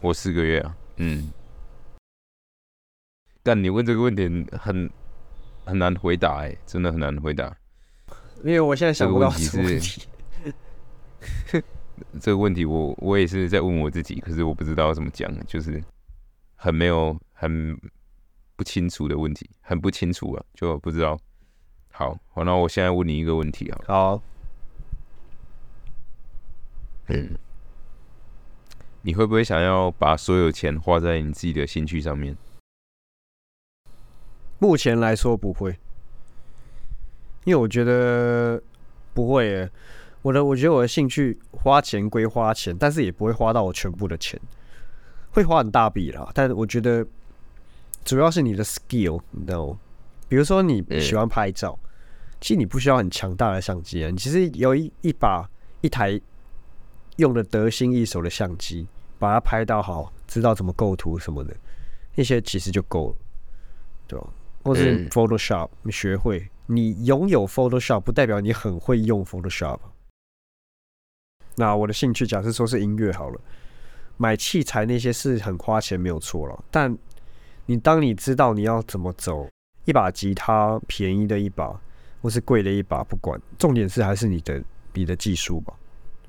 [0.00, 0.76] 我四个月啊。
[0.96, 1.32] 嗯，
[3.42, 4.90] 但你问这个问题很
[5.64, 7.56] 很难回答哎，真的很难回答。
[8.44, 9.30] 因为我现在想问
[9.80, 10.06] 题。
[12.20, 15.82] 这个问题我我也是在问我自己，可是我不知道怎么讲，就是
[16.54, 17.76] 很没有很
[18.54, 21.18] 不清楚的问题，很不清楚啊，就不知道。
[21.90, 23.80] 好，好，那我现在问你一个问题啊。
[23.86, 24.22] 好。
[27.08, 27.36] 嗯。
[29.02, 32.36] 你会不会想要把所有钱花在你自己的兴趣上面？
[34.58, 35.78] 目前来说不会，
[37.44, 38.60] 因为我觉得
[39.14, 39.48] 不会。
[39.48, 39.70] 诶。
[40.20, 44.38] 我的我觉得我的兴趣花钱归花钱，但是也不会花到我全部的钱，
[45.30, 46.28] 会花很大笔啦。
[46.34, 47.06] 但我觉得
[48.04, 49.78] 主要是你的 skill，你知道吗？
[50.28, 51.78] 比如说你喜欢拍照，
[52.40, 55.48] 其实你不需要很强大的相机啊，你其实有一一把
[55.80, 56.20] 一台。
[57.18, 58.86] 用的得心应手的相机，
[59.18, 61.52] 把它拍到好，知道怎么构图什么的，
[62.14, 63.16] 那些其实就够了，
[64.06, 64.26] 对吧？
[64.62, 69.80] 或是 Photoshop，你学会，你拥有 Photoshop 不代表你很会用 Photoshop。
[71.56, 73.40] 那我的兴趣，假设说是音乐好了，
[74.16, 76.96] 买器材那些是很花钱没有错了，但
[77.66, 79.44] 你当你知道你要怎么走，
[79.88, 81.74] 一把吉他便宜的一把
[82.20, 84.62] 或是贵的一把，不管，重点是还是你的
[84.92, 85.72] 你的技术吧。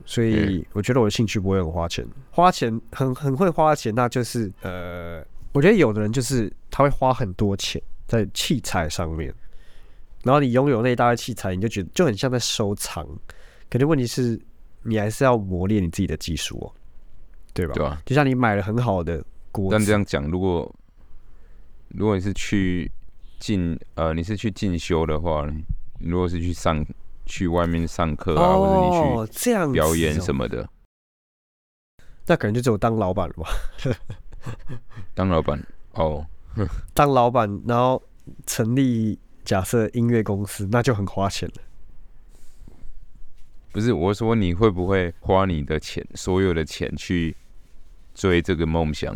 [0.05, 9.33] 所以我觉得我的兴趣不会很花钱，花钱很很会花钱，那就是呃，我觉得有的人就是他会花很多钱在器材上面，
[10.23, 13.05] 然后你拥有那一大堆器材，你就觉得就很像在收藏，
[13.69, 14.39] 可是问题是，
[14.83, 16.71] 你还是要磨练你自己的技术哦，
[17.53, 17.73] 对吧？
[17.73, 18.01] 对啊？
[18.05, 20.73] 就像你买了很好的锅，但这样讲，如果
[21.89, 22.89] 如果你是去
[23.39, 25.47] 进呃，你是去进修的话，
[25.99, 26.85] 如果是去上
[27.25, 30.67] 去外面上课啊，或者你去表演，什么的，
[32.25, 33.49] 那可能就只有当老板了吧？
[35.15, 36.25] 当老板哦，
[36.93, 38.01] 当老板，然后
[38.45, 41.55] 成立假设音乐公司，那就很花钱了。
[43.71, 47.35] 不是我说你会不会花你的钱，所有的钱去
[48.13, 49.15] 追这个梦想，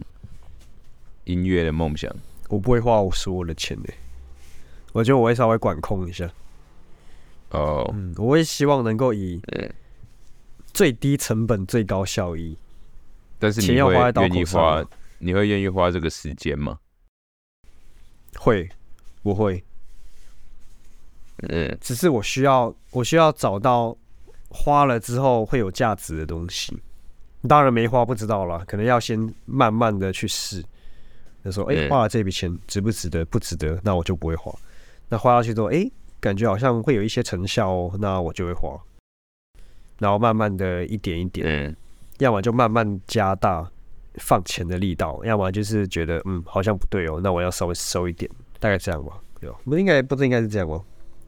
[1.24, 2.14] 音乐的梦想？
[2.50, 3.92] 我不会花我所有的钱的，
[4.94, 6.32] 我觉得我会稍微管控一下。
[7.50, 9.70] 哦，嗯，我会希望能够以嗯
[10.74, 12.58] 最低成本、最高效益。
[13.38, 14.86] 但是你会钱要花愿意花啊，
[15.20, 16.80] 你会愿意花这个时间吗？
[18.38, 18.70] 会，
[19.22, 19.64] 我会，
[21.50, 23.96] 嗯只是我需要，我需要找到
[24.50, 26.76] 花了之后会有价值的东西。
[27.48, 30.64] 当然没花不知道啦，可能要先慢慢的去试。
[31.44, 33.26] 就说，哎、嗯花了这笔钱值不值得？
[33.26, 34.50] 不值得，那我就不会花。
[35.14, 35.88] 那花下去之后，哎、
[36.20, 38.76] 感觉好像会有一些成效哦，那我就会花。
[40.00, 41.76] 然后慢慢的一点一点，嗯
[42.18, 43.70] 要么就慢慢加大
[44.16, 48.28] 放钱的力道，要么就是觉得嗯好像不对哦，那我要稍微收一点，
[48.60, 49.20] 大概这样吧。
[49.40, 49.56] 对吧？
[49.66, 50.82] 不应该不是应该是这样吗？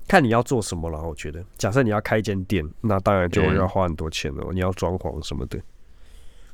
[0.07, 1.45] 看你要做什么了，我觉得。
[1.55, 5.59] 假设你要开一间店，那当然就嗯要花很多钱了，你要装潢什么的，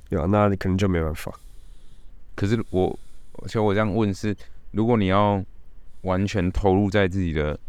[0.10, 0.26] 对吧？
[0.30, 1.32] 那你可能就没办法。
[2.36, 3.00] 可是我，
[3.42, 4.36] 而且我这样问是，
[4.72, 5.42] 如果你要
[6.02, 7.60] 完全投入在自己的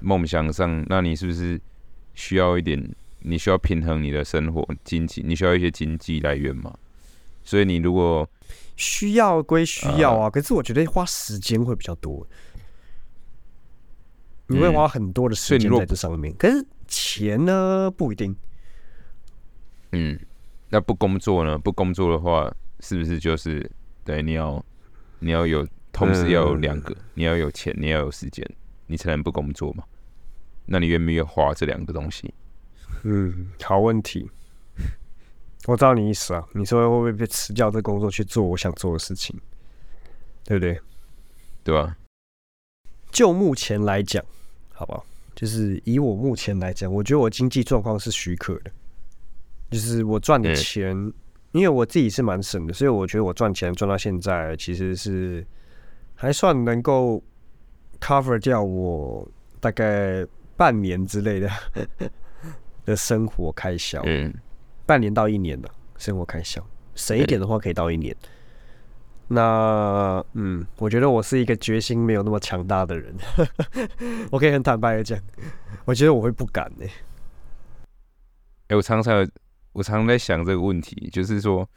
[0.00, 1.60] 梦想上，那你是不是
[2.14, 2.94] 需要一点？
[3.24, 6.76] 你需要平衡你的生活经济，你需要一些经济来源嘛？
[7.44, 8.28] 所以你如果
[8.74, 12.26] 需要归需要啊，可是我觉得花时间会比较多。
[14.48, 18.36] 你会嗯花很多的时间在这上面，可是钱呢不一定。
[19.92, 20.18] 嗯，
[20.68, 21.56] 那不工作呢？
[21.56, 23.70] 不工作的话，是不是就是
[24.04, 24.64] 对你要
[25.20, 28.48] 你要有同时要有两个，你要有钱，你要有时间，
[28.86, 29.84] 你才能不工作嘛？
[30.64, 32.32] 那你愿不愿意花这两个东西？
[33.02, 34.30] 嗯，好问题。
[35.66, 39.38] 我知道你意思啊，你说会不会被辞掉这工作去做我想做的事情，
[40.44, 40.80] 对不对？
[41.62, 41.96] 对吧？
[43.10, 44.24] 就目前来讲，
[44.72, 45.04] 好不好？
[45.34, 48.70] 就是以我目前来讲，我觉得我经济状况是许可的，
[49.70, 51.12] 就是我赚的嗯钱，
[51.52, 55.46] 因为我自己是蛮省的，所以我觉得我赚钱赚到现在，其实是
[56.22, 57.20] 还算能够
[57.98, 60.24] cover 掉我大概
[60.56, 61.50] 半年之类的
[62.86, 64.00] 的生活开销。
[64.04, 64.32] 嗯。
[64.86, 66.64] 半年到一年的生活开销，
[66.94, 68.14] 省一点的话可以到一年。
[69.26, 73.12] 那嗯，我觉得我是一个决心没有那么强大的人，
[74.30, 75.18] 我可以很坦白的讲，
[75.84, 76.86] 我觉得我会不敢呢、
[78.68, 79.28] 哎、我常常有
[79.72, 81.68] 我常常在想这个问题，就是说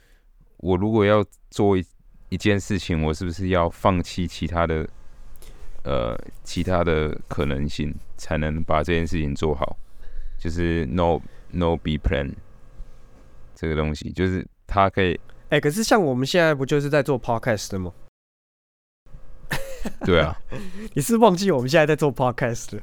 [0.58, 1.84] 我如果要做一
[2.28, 4.88] 一件事情，我是不是要放弃其他的
[5.84, 9.76] 呃其他的可能性，才能把这件事情做好？
[10.38, 11.20] 就是 no
[11.50, 12.30] no be plan
[13.54, 15.18] 这个东西，就是它可以
[15.48, 17.92] 哎、可是像我们现在不就是在做 podcast 的吗？
[20.04, 20.36] 对啊，
[20.94, 22.82] 你是忘记我们现在在做 podcast 了？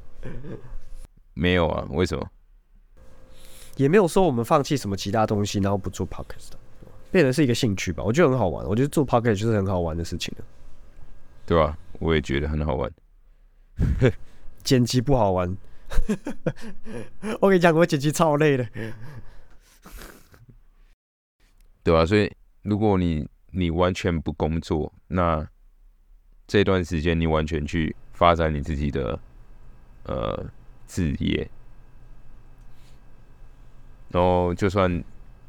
[1.34, 1.86] 没有啊？
[1.90, 2.26] 为什么？
[3.76, 6.58] 也没有说我们放弃什么其他东西，然后不做 podcast，的
[7.14, 8.04] 变成是一个兴趣吧。
[8.04, 10.44] 我觉得很好玩，我觉得做 podcast 就是很好玩的事情了。
[11.46, 12.92] 对吧、我也觉得很好玩。
[14.64, 15.56] 剪辑不好玩，
[17.40, 18.68] 我跟你讲，我剪辑超累的。
[21.84, 22.34] 对啊，所以
[22.64, 25.48] 如果你你完全不工作，那
[26.48, 29.20] 这段时间你完全去发展你自己的
[30.06, 30.46] 呃
[30.88, 31.48] 事业，
[34.10, 35.04] 然后就算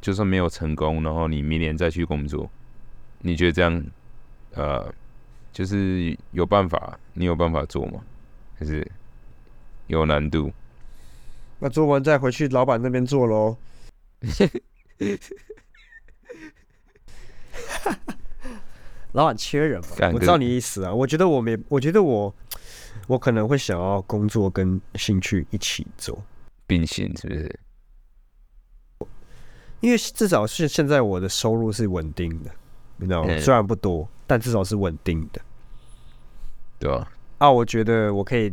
[0.05, 2.51] 就算没有成功，然后你明年再去工作，
[3.21, 3.83] 你觉得这样
[4.53, 4.93] 呃
[5.51, 7.01] 就是有办法？
[7.15, 8.05] 你有办法做吗？
[8.59, 8.87] 还是
[9.87, 10.53] 有难度？
[11.59, 13.57] 那做完再回去老板那边做喽。
[19.13, 20.93] 老板缺人嘛，我知道你意思啊。
[20.93, 22.35] 我觉得我没，我觉得我，
[23.07, 26.23] 我可能会想要工作跟兴趣一起做，
[26.67, 27.61] 并行是不是？
[29.85, 32.51] 因为至少是现在我的收入是稳定的，
[32.97, 33.29] 你知道吗？
[33.31, 35.43] 嗯虽然不多，但至少是稳定的。
[36.79, 37.07] 对吧、
[37.37, 38.51] 啊，我觉得我可以，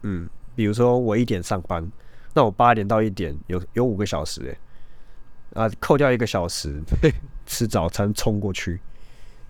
[0.00, 1.86] 嗯，比如说我一点上班，
[2.32, 6.82] 那我八点到一点有有五个小时诶，啊，扣掉一个小时
[7.44, 8.80] 吃早餐冲过去，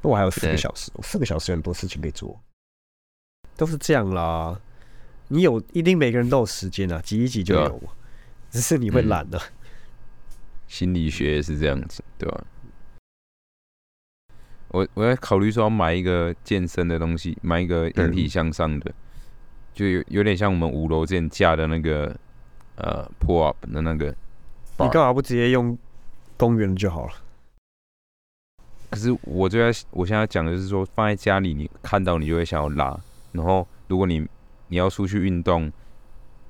[0.03, 2.36] 那我还有四个小时，我四个小时有很多事情可以做，
[3.57, 4.61] 都是这样啦。
[5.28, 7.80] 你有一定每个人都有时间啊，挤一挤就有，
[8.51, 9.41] 只是你会嗯懒啊。
[10.71, 12.45] 心理学也是这样子，对吧、
[14.68, 18.95] 我我在考虑说要买一个健身的东西，买一个引体向上的，
[19.75, 22.16] 就有有点像我们五楼之前架的那个
[22.77, 24.14] 呃 pull up 的那个。
[24.79, 25.77] 你干嘛不直接用
[26.37, 27.12] 公园就好了？
[28.91, 32.97] 可是我就在我现在讲的是说，放在家里你看到你就会想要拉，
[33.33, 34.25] 然后如果你
[34.68, 35.71] 你要出去运动，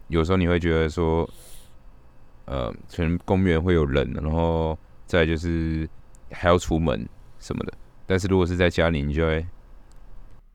[0.09, 1.29] 有时候你会觉得说，
[2.51, 4.77] 呃，可能公园会有人，然后
[5.07, 5.89] 再就是
[6.33, 7.73] 还要出门什么的。
[8.07, 9.47] 但是如果是在家里，你就会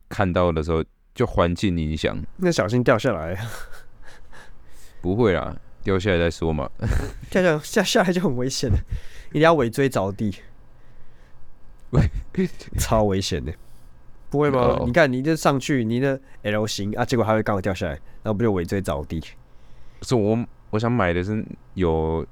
[0.10, 0.84] 看到的时候，
[1.14, 3.38] 就环境影响，那小心掉下来，
[5.00, 6.70] 不会啦，掉下来再说嘛。
[7.32, 8.78] 掉下下下来就很危险了，
[9.30, 10.36] 一定要尾椎着地，
[12.78, 13.54] 超危险的。
[14.30, 14.60] 不会吗？
[14.60, 19.22] 哦你看，你这上去，你的 L 型啊，结果还会刚好掉下来，那不就尾椎着地？
[20.00, 20.38] 不是我
[20.76, 22.26] 我想买的是有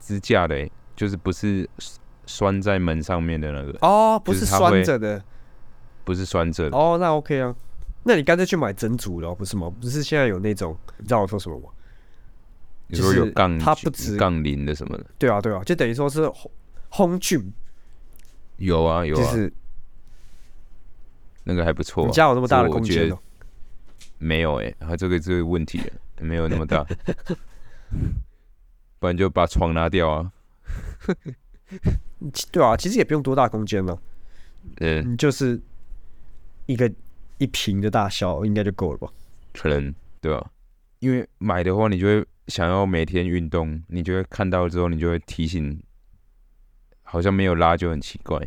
[0.00, 1.68] 支架的、欸，就是不是
[2.26, 3.78] 拴在门上面的那个。
[3.80, 5.22] 哦，不是拴着的。
[6.04, 7.54] 不是拴着的，哦，那 OK 啊。
[8.02, 9.72] 那你干脆去买整组的、哦，不是吗？
[9.80, 11.68] 不是现在有那种，你知道我说什么吗？
[12.88, 16.50] 你说有就是杠它不止杠铃的什么的，对啊，对啊，就等于说是轰
[16.88, 17.52] 轰俊，
[18.56, 19.52] 有啊有啊，就是
[21.44, 22.06] 那个还不错、啊。
[22.06, 23.18] 你家有那么大的空间哦。
[24.18, 25.80] 没有哎、它这个这个问题
[26.20, 26.86] 没有那么大，
[28.98, 30.32] 不然就把床拿掉啊。
[32.50, 33.98] 对啊，其实也不用多大空间了，
[34.78, 35.60] 嗯，你就是
[36.66, 36.90] 一个
[37.38, 39.08] 一平的大小应该就够了吧？
[39.52, 40.50] 可能对吧、
[41.00, 45.80] 因为买的话，你就会想要每天运动，你就会看到之后，你就会提醒，
[47.02, 48.38] 好像没有拉就很奇怪。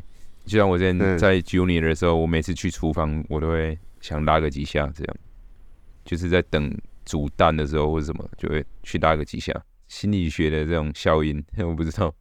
[0.45, 5.15] 就像我之前嗯在 Junior 的时候，我每次去厨房，我都会想拉个几下，这样，
[6.05, 6.75] 就是在等
[7.09, 9.51] 煮蛋的时候或者什么，就会去拉个几下。
[9.87, 12.13] 心理学的这种效应， 我不知道。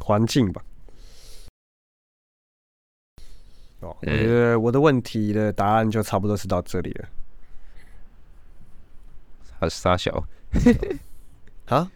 [0.00, 0.62] 环境吧。
[3.80, 7.08] 哦，我嗯觉得我的问题的答案就差不多是到这里了。
[9.58, 10.22] 他傻小，
[11.66, 11.90] 啊？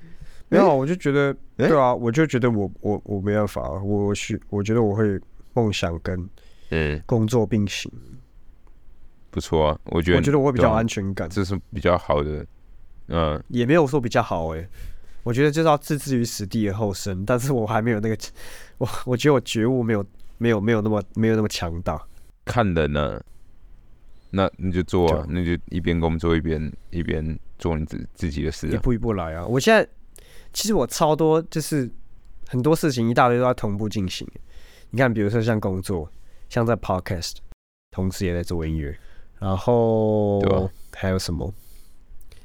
[0.49, 5.21] 没有啊，我就觉得，诶对啊，我就觉得我我我没办法，我需我觉得我会
[5.53, 6.29] 梦想跟
[6.71, 7.91] 嗯，工作并行，
[9.33, 12.47] 不错啊，我觉得，我觉得我会比较安全感，这是比较好的，
[13.09, 14.69] 嗯，也没有说比较好诶、
[15.25, 18.17] 我觉得就是要置之于死地而后生，但是我还没有那个，
[18.79, 20.05] 我我觉得我觉悟没有
[20.39, 22.01] 没有没有那么没有那么强大。
[22.45, 23.21] 看人呢、
[24.31, 28.75] 那你就做啊就，那就一边工作一边一边做你自自己的事啊。
[28.75, 29.47] 一步一步来啊！
[29.47, 29.89] 我现在
[30.53, 31.91] 其实我超多，就是
[32.49, 34.29] 很多事情一大堆都在同步进行。
[34.91, 36.11] 你看，比如说像工作，
[36.49, 37.37] 像在 podcast，
[37.93, 38.99] 同时也在做音乐，
[39.43, 41.53] 然后啊还有什么？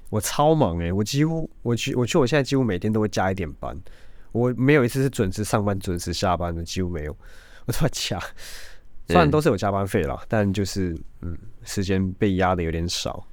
[0.09, 3.77] 我超忙诶、我几乎我去我去我现在几乎每天都会加一点班，
[4.31, 7.15] 我没有一次是准时上班、准时下班的，几乎没有，
[7.65, 8.17] 我都在加。
[9.07, 13.25] 虽然嗯都是有加班费啦，但就是嗯，时间被压的有点少。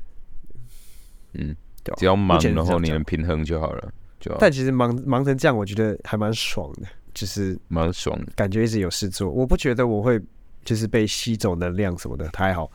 [1.32, 8.32] 嗯对啊，只要忙然后你能平衡就好了，就但其实忙忙成这样，我觉得还蛮爽的，就是蛮爽的。
[8.34, 9.30] 感觉一直有事做。
[9.30, 10.20] 我不觉得我会
[10.64, 12.68] 就是被吸走能量什么的，还好。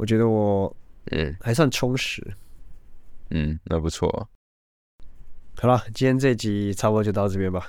[0.00, 0.74] 我觉得我
[1.10, 2.26] 嗯还算充实。
[3.28, 4.24] 嗯，那不错啊。
[5.60, 7.66] 好了，今天这集差不多就到这边吧。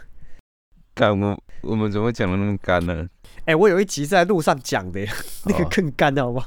[0.93, 3.05] 干我们我们怎么讲的那么干呢？
[3.43, 5.09] 哎、我有一集在路上讲的耶，
[5.45, 6.45] 那个哦更干，好吗？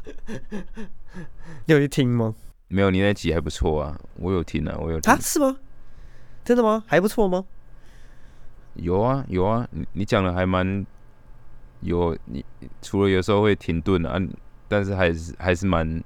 [1.66, 2.34] 你有去听吗？
[2.68, 5.18] 没有，你那集还不错啊，我有听啊，我有听啊，。
[5.20, 5.58] 是吗？
[6.46, 6.82] 真的吗？
[6.86, 7.44] 还不错吗？
[8.76, 10.86] 有啊有啊，你你讲的还蛮
[11.80, 12.42] 有，你
[12.80, 14.18] 除了有时候会停顿啊，
[14.68, 16.02] 但是还是还是蛮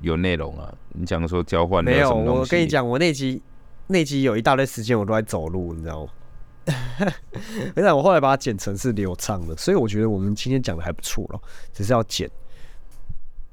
[0.00, 0.72] 有内容啊。
[0.90, 3.42] 你讲说交换的没有，我跟你讲，我那集
[3.86, 6.12] 那集有一大堆时间我都在走路，你知道吗？
[7.76, 11.40] 而且我后来把它剪成是流畅的，所以我觉得我们今天讲的还不错了，
[11.72, 12.28] 只是要剪。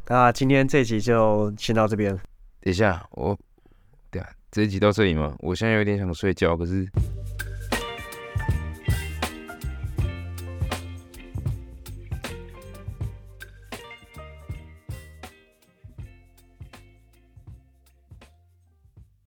[0.08, 2.12] 那今天这集就先到这边。
[2.62, 3.38] 等一下，我
[4.10, 6.88] 对啊，这一集到这里嘛，我现在有点想睡觉，可是